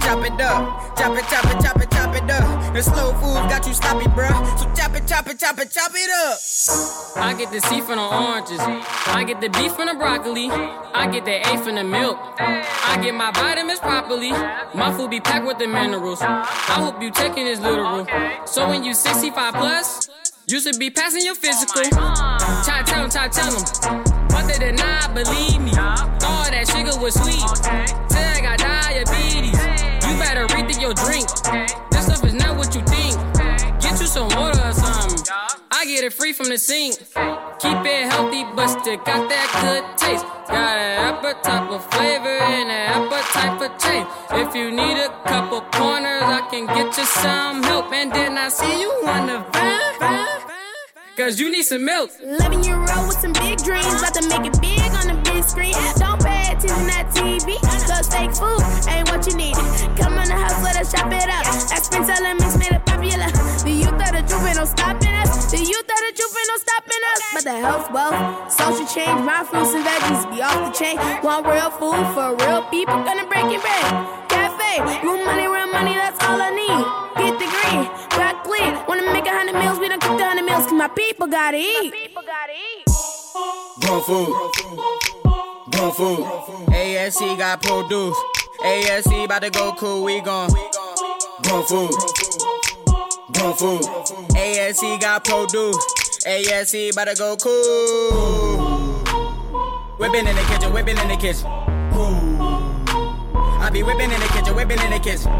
[0.03, 2.73] Chop it up, chop it, chop it, chop it, chop it up.
[2.73, 4.59] The slow food got you sloppy, bruh.
[4.59, 6.37] So chop it, chop it, chop it, chop it up.
[7.17, 8.59] I get the C from the oranges.
[8.59, 10.49] I get the B from the broccoli.
[10.51, 12.19] I get the A from the milk.
[12.37, 14.31] I get my vitamins properly.
[14.75, 16.21] My food be packed with the minerals.
[16.21, 16.45] I
[16.77, 18.05] hope you taking this literal.
[18.45, 20.09] So when you 65 plus,
[20.45, 21.83] you should be passing your physical.
[21.89, 24.13] Try tell them, try tell.
[24.29, 25.71] But they did not believe me.
[26.53, 27.41] That sugar was sweet.
[28.13, 29.57] Till I got diabetes.
[30.05, 31.25] You better rethink your drink.
[31.89, 33.17] This stuff is not what you think.
[33.81, 35.17] Get you some water or something.
[35.71, 36.99] I get it free from the sink.
[37.57, 40.25] Keep it healthy, but still got that good taste.
[40.45, 44.05] Got an appetite for flavor and an appetite for change.
[44.45, 47.91] If you need a couple pointers, I can get you some help.
[47.91, 49.83] And then I see you on the van.
[51.17, 52.11] Cause you need some milk.
[52.21, 55.43] 11 year old with some big dreams, about to make it big on the big
[55.43, 55.73] screen.
[55.97, 59.55] Don't pay attention to TV, cause fake food ain't what you need.
[59.97, 61.43] Come on the house, let us chop it up.
[61.43, 63.29] That's been Aspirin elements made it popular.
[63.63, 65.51] The youth of the truth ain't no stopping us.
[65.51, 67.21] The youth of the truth ain't no stopping us.
[67.33, 70.97] But the health, wealth, social change, my fruits and veggies be off the chain.
[71.23, 73.87] Want real food for real people, gonna break it bread.
[74.29, 76.83] Cafe, real money, real money, that's all I need.
[77.19, 77.81] Get the green,
[78.15, 78.73] got clean.
[78.87, 81.57] Wanna make a hundred meals, we don't cook the hundred meals, cause my people gotta
[81.57, 81.93] eat.
[83.81, 85.12] Grown food.
[85.73, 86.19] Grown food.
[86.69, 88.19] ASC got produced.
[88.59, 90.49] ASC about to go cool, we gon'
[91.41, 91.91] grown food.
[93.33, 93.81] Grown food.
[94.31, 96.25] ASC got produced.
[96.27, 98.51] ASC about to go cool.
[99.97, 101.47] Whipping in the kitchen, whipping in the kitchen.
[103.59, 105.31] I be whipping in the kitchen, whipping in the kitchen.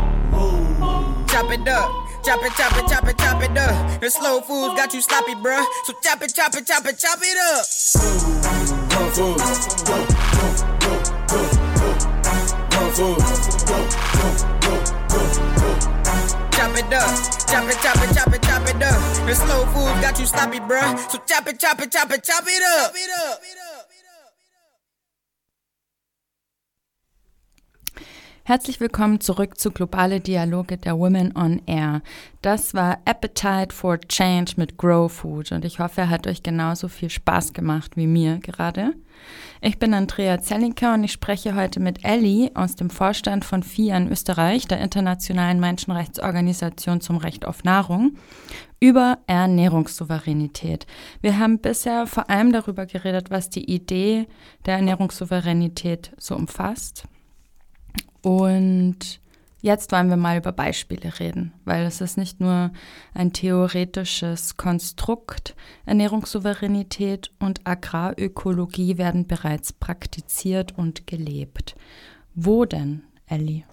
[1.28, 1.92] Chop it up.
[2.24, 4.02] Chop it, chop it, chop it, chop it up.
[4.02, 5.66] The slow foods got you sloppy, bruh.
[5.84, 8.83] So chop it, chop it, chop it, chop it up.
[8.94, 9.42] Food.
[12.94, 13.18] Food.
[16.52, 17.10] Chop it up,
[17.48, 19.26] chop it, chop it, chop it, chop it up.
[19.26, 20.98] The slow foods got you sloppy, bruh.
[21.10, 22.94] So chop it, chop it, chop it, chop it up.
[22.94, 23.63] Chop it up.
[28.46, 32.02] Herzlich willkommen zurück zu Globale Dialoge der Women on Air.
[32.42, 36.90] Das war Appetite for Change mit Grow Food und ich hoffe, er hat euch genauso
[36.90, 38.96] viel Spaß gemacht wie mir gerade.
[39.62, 43.96] Ich bin Andrea Zellinker und ich spreche heute mit Ellie aus dem Vorstand von FIA
[43.96, 48.18] in Österreich, der internationalen Menschenrechtsorganisation zum Recht auf Nahrung,
[48.82, 50.86] über Ernährungssouveränität.
[51.22, 54.28] Wir haben bisher vor allem darüber geredet, was die Idee
[54.66, 57.06] der Ernährungssouveränität so umfasst
[58.24, 59.20] und
[59.62, 62.72] jetzt wollen wir mal über Beispiele reden, weil es ist nicht nur
[63.14, 65.56] ein theoretisches Konstrukt.
[65.86, 71.76] Ernährungssouveränität und Agrarökologie werden bereits praktiziert und gelebt.
[72.34, 73.64] Wo denn, Ellie?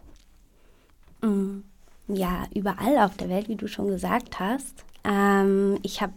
[1.22, 1.60] Mm,
[2.08, 4.84] ja, überall auf der Welt, wie du schon gesagt hast.
[5.04, 6.12] Ähm, ich habe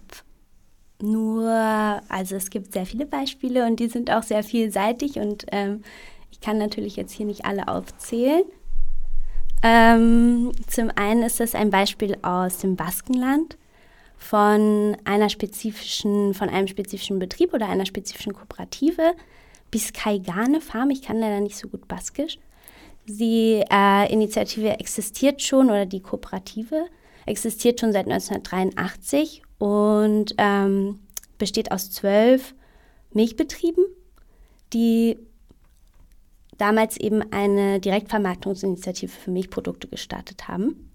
[1.02, 1.50] nur,
[2.10, 5.84] also es gibt sehr viele Beispiele und die sind auch sehr vielseitig und ähm,
[6.34, 8.44] ich kann natürlich jetzt hier nicht alle aufzählen.
[9.62, 13.56] Ähm, zum einen ist das ein Beispiel aus dem Baskenland
[14.18, 19.14] von einer spezifischen, von einem spezifischen Betrieb oder einer spezifischen Kooperative,
[19.70, 20.90] Biskaigane Farm.
[20.90, 22.40] Ich kann leider nicht so gut Baskisch.
[23.06, 26.88] Die äh, Initiative existiert schon oder die Kooperative
[27.28, 31.00] existiert schon seit 1983 und ähm,
[31.38, 32.56] besteht aus zwölf
[33.12, 33.86] Milchbetrieben,
[34.74, 35.20] die
[36.58, 40.92] damals eben eine Direktvermarktungsinitiative für Milchprodukte gestartet haben.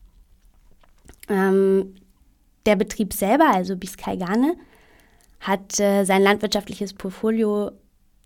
[1.28, 1.94] Ähm,
[2.66, 4.54] der Betrieb selber, also Biskaigane,
[5.40, 7.72] hat äh, sein landwirtschaftliches Portfolio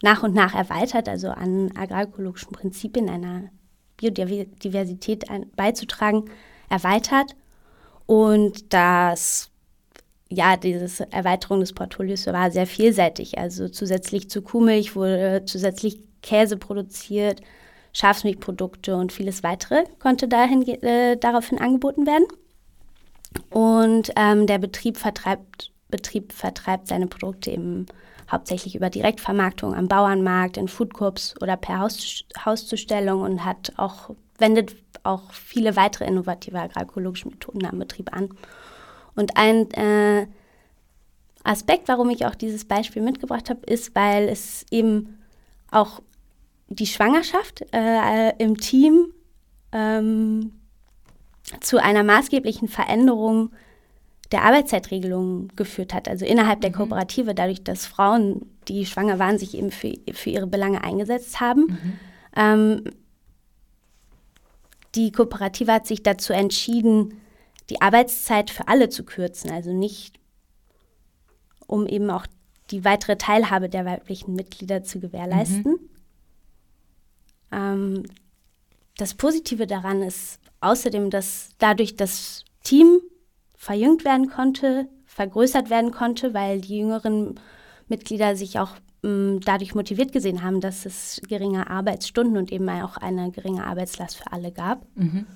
[0.02, 3.50] nach und nach erweitert, also an agroökologischen Prinzipien einer
[3.96, 5.24] Biodiversität
[5.54, 6.24] beizutragen,
[6.68, 7.36] erweitert.
[8.06, 9.50] Und das,
[10.28, 13.38] ja, diese Erweiterung des Portfolios war sehr vielseitig.
[13.38, 17.40] Also zusätzlich zu Kuhmilch wurde zusätzlich Käse produziert,
[17.92, 22.26] Schafsmilchprodukte und vieles weitere konnte dahin, äh, daraufhin angeboten werden.
[23.50, 27.86] Und ähm, der Betrieb vertreibt, Betrieb vertreibt seine Produkte eben
[28.30, 34.74] hauptsächlich über Direktvermarktung am Bauernmarkt, in Foodcorps oder per Haus, Hauszustellung und hat auch, wendet
[35.02, 38.30] auch viele weitere innovative agroökologische Methoden am Betrieb an.
[39.14, 40.26] Und ein äh,
[41.44, 45.18] Aspekt, warum ich auch dieses Beispiel mitgebracht habe, ist, weil es eben
[45.70, 46.00] auch
[46.74, 49.12] die Schwangerschaft äh, im Team
[49.72, 50.52] ähm,
[51.60, 53.50] zu einer maßgeblichen Veränderung
[54.30, 56.08] der Arbeitszeitregelung geführt hat.
[56.08, 56.74] Also innerhalb der mhm.
[56.74, 61.66] Kooperative, dadurch, dass Frauen, die schwanger waren, sich eben für, für ihre Belange eingesetzt haben.
[61.66, 61.92] Mhm.
[62.34, 62.84] Ähm,
[64.94, 67.20] die Kooperative hat sich dazu entschieden,
[67.70, 69.50] die Arbeitszeit für alle zu kürzen.
[69.50, 70.18] Also nicht,
[71.66, 72.26] um eben auch
[72.70, 75.72] die weitere Teilhabe der weiblichen Mitglieder zu gewährleisten.
[75.72, 75.91] Mhm.
[77.52, 78.04] Ähm,
[78.96, 83.00] das Positive daran ist außerdem, dass dadurch das Team
[83.56, 87.38] verjüngt werden konnte, vergrößert werden konnte, weil die jüngeren
[87.88, 92.96] Mitglieder sich auch ähm, dadurch motiviert gesehen haben, dass es geringe Arbeitsstunden und eben auch
[92.96, 94.86] eine geringe Arbeitslast für alle gab.
[94.96, 95.26] Mhm.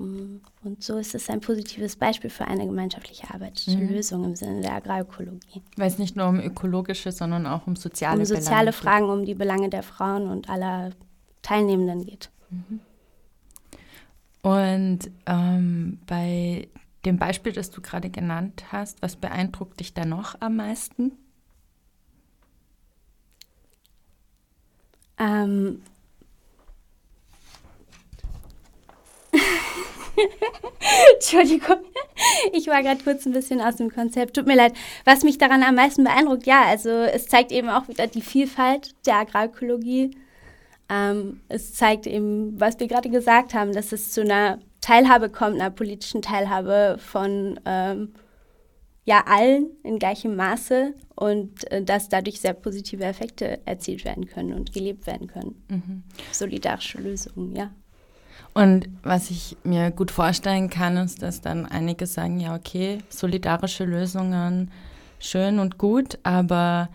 [0.00, 4.28] Mm, und so ist es ein positives Beispiel für eine gemeinschaftliche Arbeitslösung mhm.
[4.28, 5.62] im Sinne der Agrarökologie.
[5.76, 9.14] Weil es nicht nur um ökologische, sondern auch um soziale Um soziale Belange Fragen, geht.
[9.14, 10.90] um die Belange der Frauen und aller
[11.42, 12.30] Teilnehmenden geht.
[12.48, 12.80] Mhm.
[14.42, 16.68] Und ähm, bei
[17.04, 21.12] dem Beispiel, das du gerade genannt hast, was beeindruckt dich da noch am meisten?
[25.18, 25.82] Ähm,
[31.14, 31.78] Entschuldigung,
[32.52, 34.36] ich war gerade kurz ein bisschen aus dem Konzept.
[34.36, 34.74] Tut mir leid.
[35.04, 38.94] Was mich daran am meisten beeindruckt, ja, also es zeigt eben auch wieder die Vielfalt
[39.06, 40.10] der Agrarökologie.
[40.88, 45.60] Ähm, es zeigt eben, was wir gerade gesagt haben, dass es zu einer Teilhabe kommt,
[45.60, 48.14] einer politischen Teilhabe von ähm,
[49.04, 54.52] ja allen in gleichem Maße und äh, dass dadurch sehr positive Effekte erzielt werden können
[54.52, 55.62] und gelebt werden können.
[55.68, 56.02] Mhm.
[56.32, 57.70] Solidarische Lösungen, ja.
[58.52, 63.84] Und was ich mir gut vorstellen kann, ist, dass dann einige sagen, ja, okay, solidarische
[63.84, 64.70] Lösungen,
[65.20, 66.88] schön und gut, aber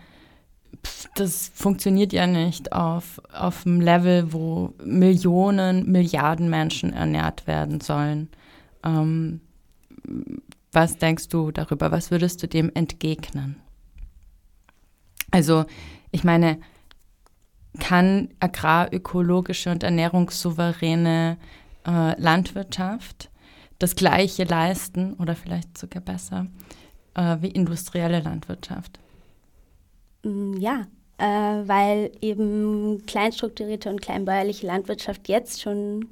[0.84, 7.80] pff, das funktioniert ja nicht auf, auf einem Level, wo Millionen, Milliarden Menschen ernährt werden
[7.80, 8.28] sollen.
[8.84, 9.40] Ähm,
[10.72, 11.90] was denkst du darüber?
[11.90, 13.56] Was würdest du dem entgegnen?
[15.30, 15.64] Also,
[16.10, 16.58] ich meine,
[17.78, 21.36] kann agrarökologische und ernährungssouveräne
[21.86, 23.30] äh, Landwirtschaft
[23.78, 26.46] das Gleiche leisten oder vielleicht sogar besser
[27.14, 28.98] äh, wie industrielle Landwirtschaft?
[30.22, 30.86] Mm, ja,
[31.18, 36.08] äh, weil eben kleinstrukturierte und kleinbäuerliche Landwirtschaft jetzt schon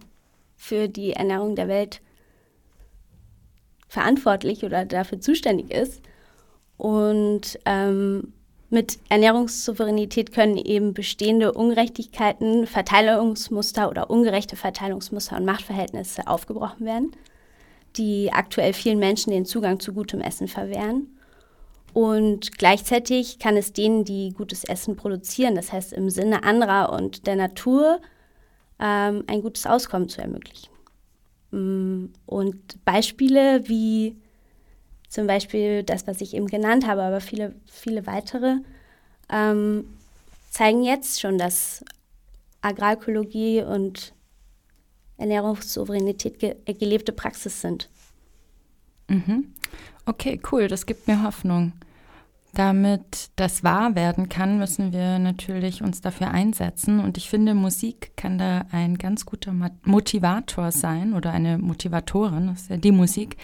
[0.57, 2.01] für die Ernährung der Welt
[3.89, 6.03] verantwortlich oder dafür zuständig ist.
[6.77, 8.33] Und ähm,
[8.75, 17.12] mit Ernährungssouveränität können eben bestehende Ungerechtigkeiten, Verteilungsmuster oder ungerechte Verteilungsmuster und Machtverhältnisse aufgebrochen werden,
[17.97, 21.16] die aktuell vielen Menschen den Zugang zu gutem Essen verwehren.
[21.95, 27.29] Und gleichzeitig kann es denen, die gutes Essen produzieren, das heißt im Sinne anderer und
[27.29, 28.01] der Natur,
[28.81, 30.68] ähm, ein gutes Auskommen zu ermöglichen.
[31.53, 34.16] Mm, und Beispiele wie
[35.15, 38.57] zum Beispiel das, was ich eben genannt habe, aber viele, viele weitere,
[39.31, 39.85] ähm,
[40.51, 41.85] zeigen jetzt schon, dass
[42.62, 44.12] Agrarökologie und
[45.17, 47.89] Ernährungssouveränität ge gelebte Praxis sind.
[49.07, 49.55] Mhm.
[50.05, 51.73] Okay, cool, das gibt mir Hoffnung.
[52.55, 57.01] Damit das wahr werden kann, müssen wir natürlich uns dafür einsetzen.
[57.01, 59.53] Und ich finde, Musik kann da ein ganz guter
[59.83, 63.37] Motivator sein oder eine Motivatorin, das ist ja die Musik.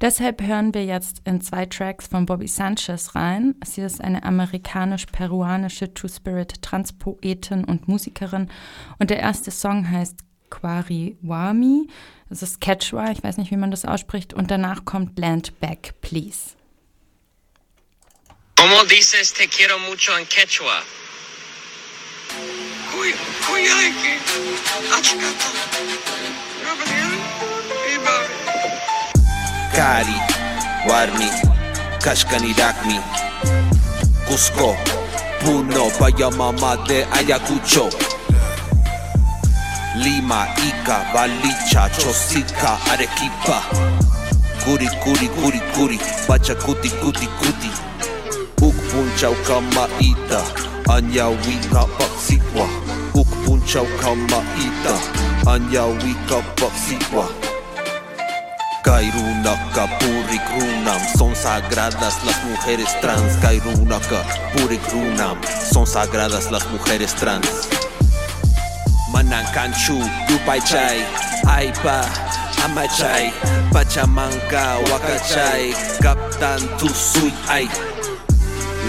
[0.00, 3.54] Deshalb hören wir jetzt in zwei Tracks von Bobby Sanchez rein.
[3.64, 8.48] Sie ist eine amerikanisch-peruanische Two-Spirit-Transpoetin und Musikerin.
[8.98, 11.86] Und der erste Song heißt Quari Wami.
[12.28, 14.34] Das ist Quechua, ich weiß nicht, wie man das ausspricht.
[14.34, 16.55] Und danach kommt Land Back, Please.
[18.56, 20.82] ¿Cómo dices te quiero mucho en quechua?
[29.74, 30.16] Cari,
[30.86, 31.30] Warmi,
[32.02, 32.98] Kashkanirakmi,
[34.26, 34.74] Cusco,
[35.44, 37.90] Puno, Payamama de Ayacucho,
[39.96, 43.62] Lima, Ica, Balicha, Chosica, Arequipa,
[44.64, 47.65] Curi, Curi, Curi, Curi, Pachacuti, Cuti, Cuti.
[48.62, 50.42] Ukpunchau kamaita
[50.88, 52.68] Anyawika paksitwa
[53.14, 54.94] Ukpunchau kamaita
[55.46, 57.28] Anyawika paksitwa
[58.86, 61.00] Kairunaka purik runam.
[61.18, 63.34] Son sagradas las mujeres trans.
[63.42, 64.22] Kairunaka
[64.54, 65.36] purik runam.
[65.72, 67.66] Son sagradas las mujeres trans.
[69.12, 69.98] Manankanchu
[70.30, 71.02] Yupaychay
[71.46, 72.06] Aipa
[72.64, 73.32] Amachay
[73.72, 77.66] Pachamanca Wakachay Captan Tusui Ay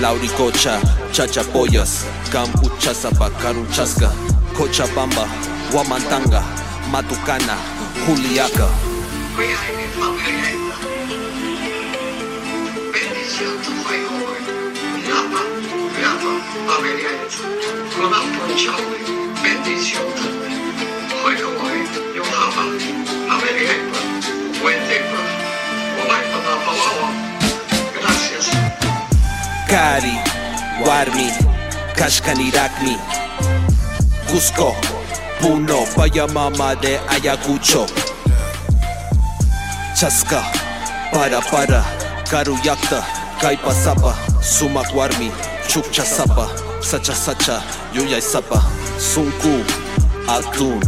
[0.01, 0.79] Lauricocha,
[1.11, 4.11] Chachapoyas, Campuchasapa, Carunchasca,
[4.53, 5.25] Cochabamba,
[5.71, 6.43] Huamantanga,
[6.91, 7.57] Matucana,
[8.05, 8.67] Juliaca.
[29.67, 30.15] Cari,
[30.85, 31.27] Warmi,
[31.95, 32.95] Kashkanirakmi,
[34.27, 34.73] Cusco,
[35.41, 37.85] Puno, Payamama de Ayacucho,
[39.95, 40.41] Chaska,
[41.11, 41.83] Para Para,
[42.29, 43.03] Karuyakta,
[43.41, 45.31] Kaipasapa, Sumak Warmi,
[45.67, 46.47] Chukcha Sapa,
[46.81, 47.61] Sacha Sacha,
[47.93, 48.59] Yuyay Sapa,
[48.97, 49.63] Sunku,
[50.27, 50.79] Atun,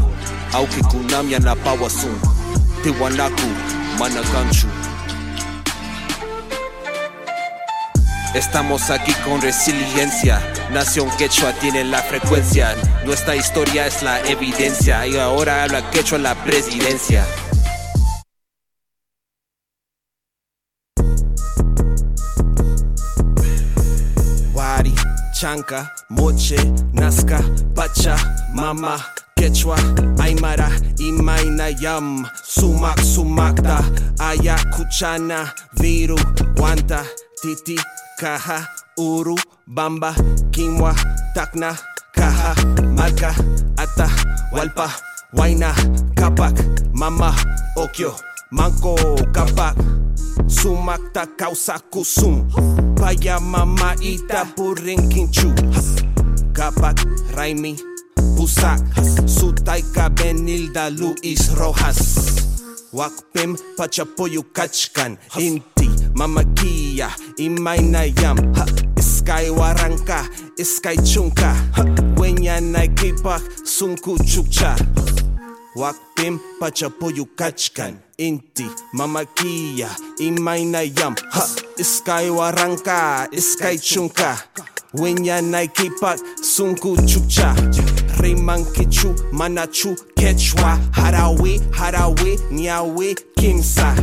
[0.53, 2.15] Auki Kunamya Napawasun,
[2.81, 3.49] Tiwanaku,
[3.99, 4.78] Managanchu.
[8.35, 10.39] Estamos aquí con resiliencia.
[10.71, 12.75] Nación Quechua tiene la frecuencia.
[13.03, 15.07] Nuestra historia es la evidencia.
[15.07, 17.25] Y ahora habla Quechua la presidencia.
[24.53, 24.93] Wari,
[25.33, 26.57] Chanca, Moche,
[26.93, 27.41] Nazca,
[27.73, 28.15] Pacha,
[28.53, 28.97] Mama.
[29.35, 29.77] Quechua,
[30.19, 30.69] Aymara,
[30.99, 33.79] Imainayam, Sumak, Sumakta,
[34.19, 36.17] Ayacuchana, Viru,
[36.57, 37.05] Guanta,
[37.41, 37.77] Titi,
[38.19, 38.67] Caja,
[38.97, 40.13] Uru, Bamba,
[40.51, 40.93] Quinoa,
[41.33, 41.71] Tacna,
[42.13, 42.53] Caja,
[42.91, 43.33] Marca,
[43.77, 44.09] Ata,
[44.51, 44.91] Walpa,
[45.33, 45.73] Huayna,
[46.17, 46.53] Capac,
[46.93, 47.33] Mama,
[47.77, 48.13] Okio,
[48.51, 48.97] Manco,
[49.31, 49.77] Capac,
[50.47, 52.49] Sumakta, Causa, Kusum,
[52.97, 55.55] Paya, Mama, Ita, Purinkinchu,
[56.53, 56.97] Capac,
[57.35, 57.79] Raimi,
[58.35, 58.83] Busak,
[59.29, 62.35] Sutaika, Benilda, Luis Rojas,
[62.91, 70.25] Wakpim, Pachapoyu, Kachkan, Inti, Mamakia, Imainayam, ha, Iskay Waranka,
[70.57, 71.83] Iskay Chunka, ha,
[72.17, 74.75] Wenya Naikipak, Sunku Chukcha,
[76.59, 79.89] Pachapoyu Kachkan, Inti, mama Mamakia,
[80.19, 81.45] Imainayam, ha,
[81.77, 84.35] Iskay Waranka, Iskay Chunka,
[84.93, 87.53] Wenya Naikipak, Sunku Chukcha,
[88.19, 93.95] Riman Kichu, Manachu, Quechua, Harawi, Harawi, Nyawi, Kimsa.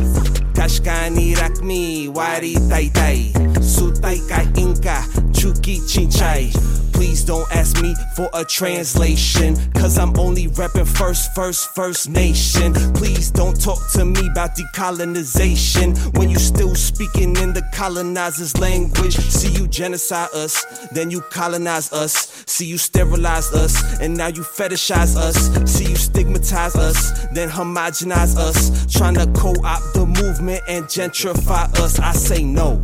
[0.53, 5.03] Kashkani Rakmi, Wari Tai Tai, Sutaika Inka,
[5.47, 6.51] chuki chinchay.
[6.93, 12.73] Please don't ask me for a translation, cause I'm only reppin' first, first, first nation.
[12.93, 19.15] Please don't talk to me about decolonization when you still speaking in the colonizer's language.
[19.15, 22.43] See you genocide us, then you colonize us.
[22.47, 25.37] See you sterilize us, and now you fetishize us.
[25.71, 28.91] See you stigmatize us, then homogenize us.
[28.91, 31.99] Trying to co opt the movement and gentrify us.
[31.99, 32.81] I say no.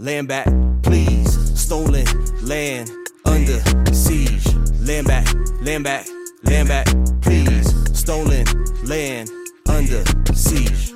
[0.00, 0.46] Land back,
[0.82, 1.36] please.
[1.56, 2.06] Stolen
[2.44, 2.88] land
[3.24, 3.60] under
[3.92, 4.44] siege.
[4.80, 5.26] Land back,
[5.60, 6.06] land back,
[6.44, 6.86] land back,
[7.20, 7.74] please.
[7.94, 8.44] Stolen
[8.84, 9.28] land
[9.66, 10.94] under siege.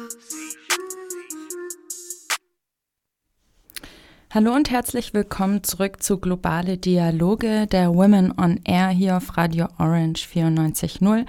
[4.30, 9.66] Hallo und herzlich willkommen zurück zu Globale Dialoge der Women on Air hier auf Radio
[9.78, 11.26] Orange 94.0.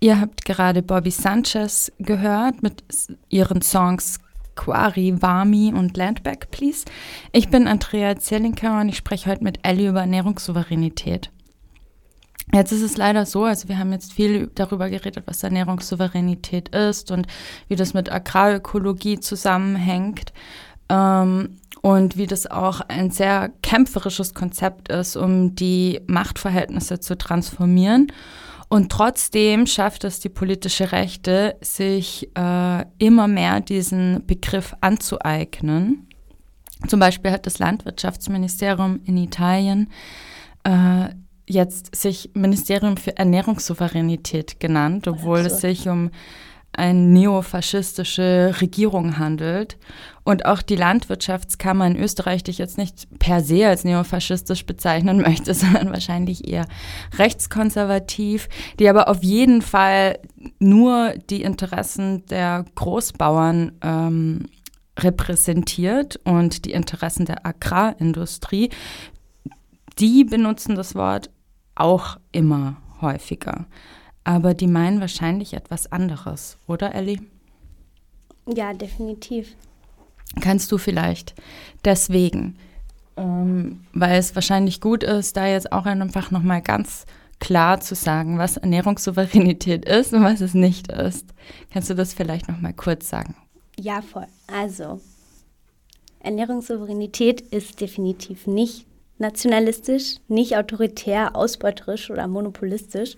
[0.00, 2.84] Ihr habt gerade Bobby Sanchez gehört mit
[3.30, 4.18] ihren Songs
[4.56, 6.84] Quari, Wami und Landback, Please.
[7.32, 11.30] Ich bin Andrea Zellinker und ich spreche heute mit Ellie über Ernährungssouveränität.
[12.52, 17.10] Jetzt ist es leider so, also wir haben jetzt viel darüber geredet, was Ernährungssouveränität ist
[17.10, 17.26] und
[17.68, 20.32] wie das mit Agrarökologie zusammenhängt.
[20.88, 28.08] Ähm, und wie das auch ein sehr kämpferisches Konzept ist, um die Machtverhältnisse zu transformieren.
[28.68, 36.08] Und trotzdem schafft es die politische Rechte, sich äh, immer mehr diesen Begriff anzueignen.
[36.88, 39.90] Zum Beispiel hat das Landwirtschaftsministerium in Italien
[40.64, 41.08] äh,
[41.48, 45.54] jetzt sich Ministerium für Ernährungssouveränität genannt, obwohl also.
[45.54, 46.10] es sich um
[46.76, 49.78] eine neofaschistische Regierung handelt.
[50.24, 55.18] Und auch die Landwirtschaftskammer in Österreich, die ich jetzt nicht per se als neofaschistisch bezeichnen
[55.22, 56.66] möchte, sondern wahrscheinlich eher
[57.16, 58.48] rechtskonservativ,
[58.78, 60.18] die aber auf jeden Fall
[60.58, 64.46] nur die Interessen der Großbauern ähm,
[64.98, 68.70] repräsentiert und die Interessen der Agrarindustrie,
[69.98, 71.30] die benutzen das Wort
[71.74, 73.66] auch immer häufiger.
[74.26, 77.20] Aber die meinen wahrscheinlich etwas anderes, oder Ellie?
[78.52, 79.54] Ja, definitiv.
[80.40, 81.36] Kannst du vielleicht
[81.84, 82.58] deswegen,
[83.16, 87.06] ähm, weil es wahrscheinlich gut ist, da jetzt auch einfach nochmal ganz
[87.38, 91.28] klar zu sagen, was Ernährungssouveränität ist und was es nicht ist.
[91.72, 93.36] Kannst du das vielleicht nochmal kurz sagen?
[93.78, 94.26] Ja, voll.
[94.52, 95.00] Also,
[96.18, 103.16] Ernährungssouveränität ist definitiv nicht nationalistisch, nicht autoritär, ausbeuterisch oder monopolistisch,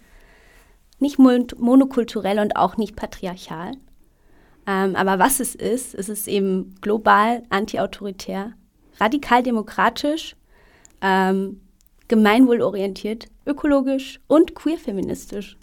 [0.98, 3.72] nicht monokulturell und auch nicht patriarchal.
[4.66, 8.52] Ähm, aber was es ist, es ist eben global, antiautoritär,
[9.00, 10.36] radikal demokratisch,
[11.00, 11.60] ähm,
[12.08, 15.56] gemeinwohlorientiert, ökologisch und queerfeministisch.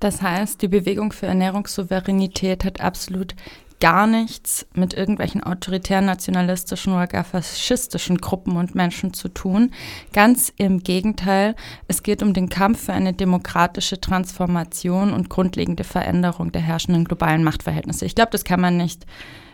[0.00, 3.34] Das heißt, die Bewegung für Ernährungssouveränität hat absolut
[3.80, 9.70] gar nichts mit irgendwelchen autoritären, nationalistischen oder gar faschistischen Gruppen und Menschen zu tun.
[10.12, 11.54] Ganz im Gegenteil,
[11.86, 17.44] es geht um den Kampf für eine demokratische Transformation und grundlegende Veränderung der herrschenden globalen
[17.44, 18.04] Machtverhältnisse.
[18.04, 19.06] Ich glaube, das kann man nicht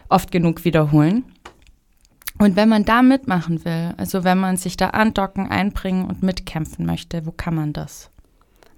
[0.09, 1.25] oft genug wiederholen.
[2.39, 6.85] Und wenn man da mitmachen will, also wenn man sich da andocken, einbringen und mitkämpfen
[6.85, 8.11] möchte, wo kann man das?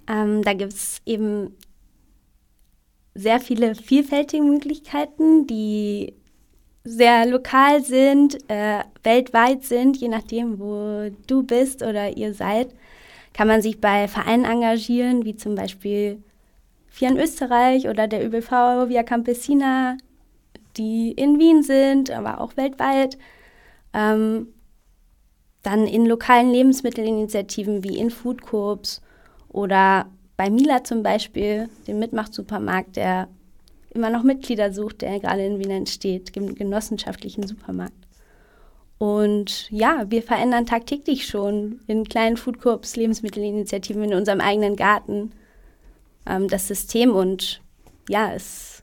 [0.09, 1.53] Ähm, da gibt es eben
[3.17, 6.14] sehr viele vielfältige Möglichkeiten, die
[6.85, 12.69] sehr lokal sind, äh, weltweit sind, je nachdem, wo du bist oder ihr seid,
[13.33, 16.23] kann man sich bei Vereinen engagieren, wie zum Beispiel
[16.89, 19.99] Vier in Österreich oder der ÖBV Via Campesina,
[20.79, 23.19] die in Wien sind, aber auch weltweit.
[23.93, 24.49] Ähm,
[25.62, 29.03] dann in lokalen Lebensmittelinitiativen wie in Food Coops
[29.51, 30.07] oder
[30.37, 33.28] bei Mila zum Beispiel, dem Mitmacht-Supermarkt, der
[33.91, 38.07] immer noch Mitglieder sucht, der gerade in Wien entsteht, genossenschaftlichen Supermarkt.
[38.99, 45.32] Und ja, wir verändern tagtäglich schon in kleinen Foodcorps, Lebensmittelinitiativen in unserem eigenen Garten
[46.26, 47.61] ähm, das System und
[48.09, 48.82] ja, es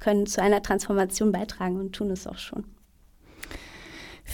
[0.00, 2.64] können zu einer Transformation beitragen und tun es auch schon.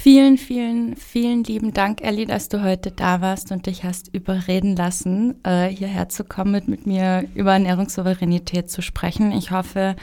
[0.01, 4.77] Vielen, vielen, vielen lieben Dank, Ellie, dass du heute da warst und dich hast überreden
[4.77, 9.33] lassen, äh, hierher zu kommen, mit, mit mir über Ernährungssouveränität zu sprechen.
[9.33, 9.97] Ich hoffe,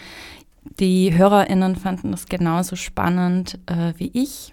[0.81, 4.51] die HörerInnen fanden das genauso spannend äh, wie ich.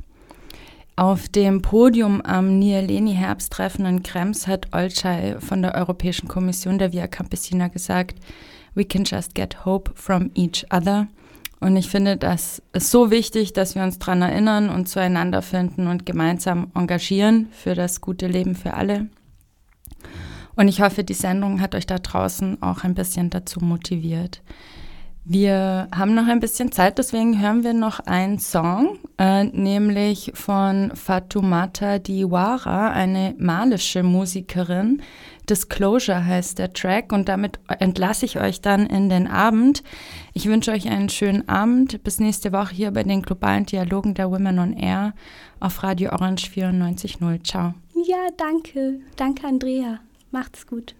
[0.95, 7.09] Auf dem Podium am Nieleni-Herbsttreffen in Krems hat Olcay von der Europäischen Kommission der Via
[7.09, 8.20] Campesina gesagt,
[8.76, 11.09] we can just get hope from each other.
[11.62, 15.86] Und ich finde, das ist so wichtig, dass wir uns daran erinnern und zueinander finden
[15.86, 19.06] und gemeinsam engagieren für das gute Leben für alle.
[20.56, 24.42] Und ich hoffe, die Sendung hat euch da draußen auch ein bisschen dazu motiviert.
[25.24, 30.90] Wir haben noch ein bisschen Zeit, deswegen hören wir noch einen Song, äh, nämlich von
[30.96, 35.00] Fatoumata Diawara, eine malische Musikerin.
[35.49, 39.82] Disclosure heißt der Track und damit entlasse ich euch dann in den Abend.
[40.34, 42.03] Ich wünsche euch einen schönen Abend.
[42.05, 45.14] Bis nächste Woche hier bei den globalen Dialogen der Women on Air
[45.61, 47.45] auf Radio Orange 94.0.
[47.45, 47.74] Ciao.
[48.07, 49.01] Ja, danke.
[49.16, 50.01] Danke, Andrea.
[50.30, 50.95] Macht's gut.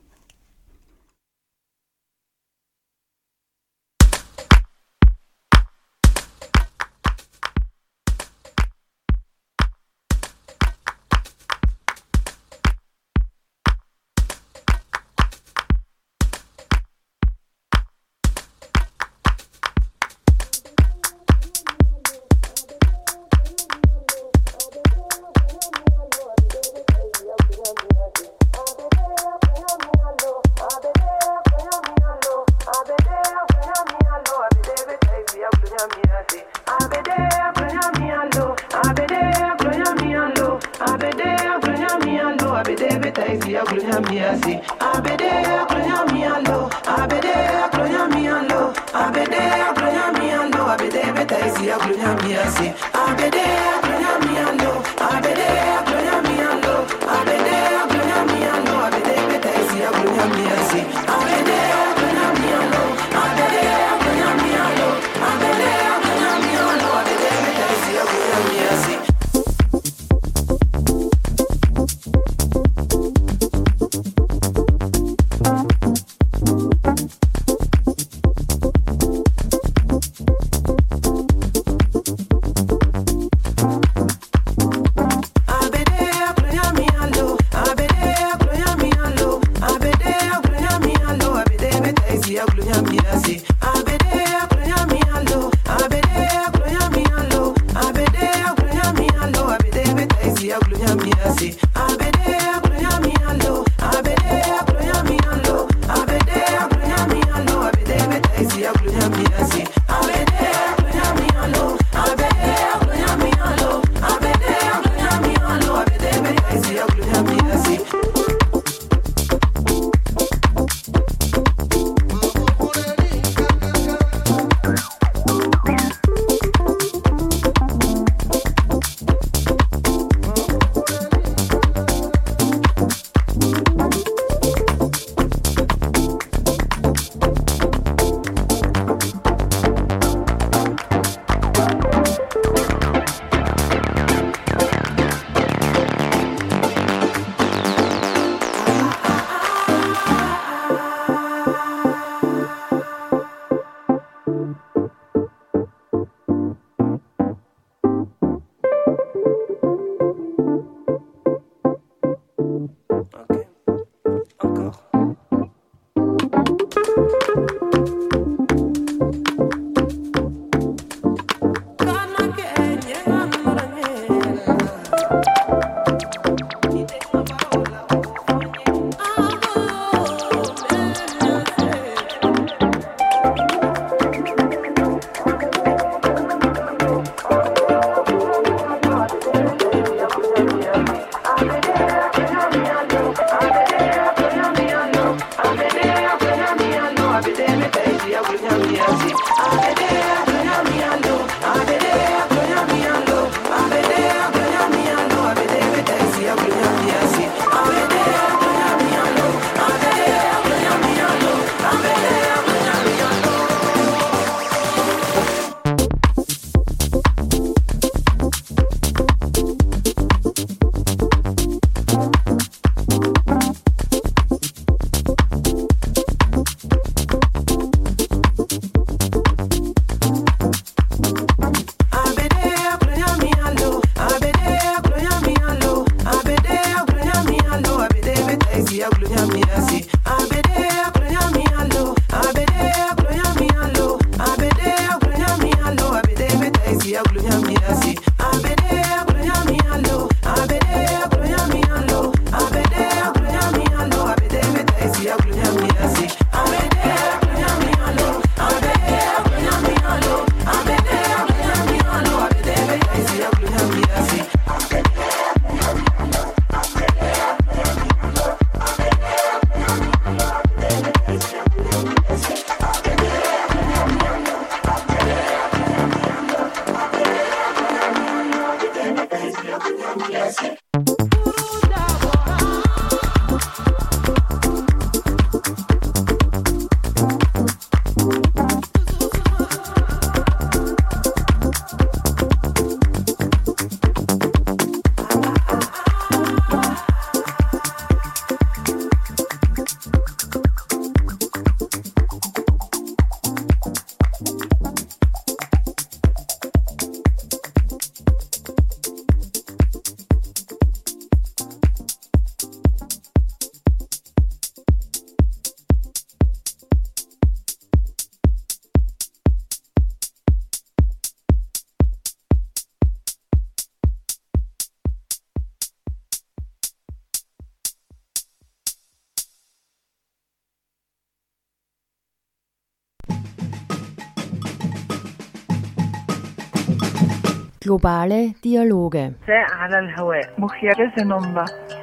[337.72, 339.14] Globale Dialoge.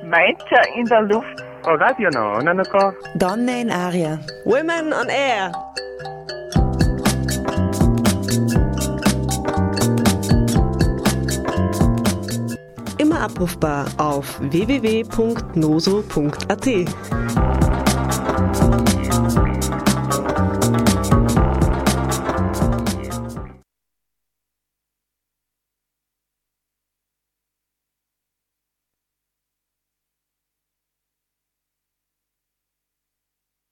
[0.04, 1.44] Meiter in der Luft.
[3.16, 4.20] Donne in Aria.
[4.46, 5.52] Women on Air.
[13.00, 15.10] Immer abrufbar auf www.noso.at.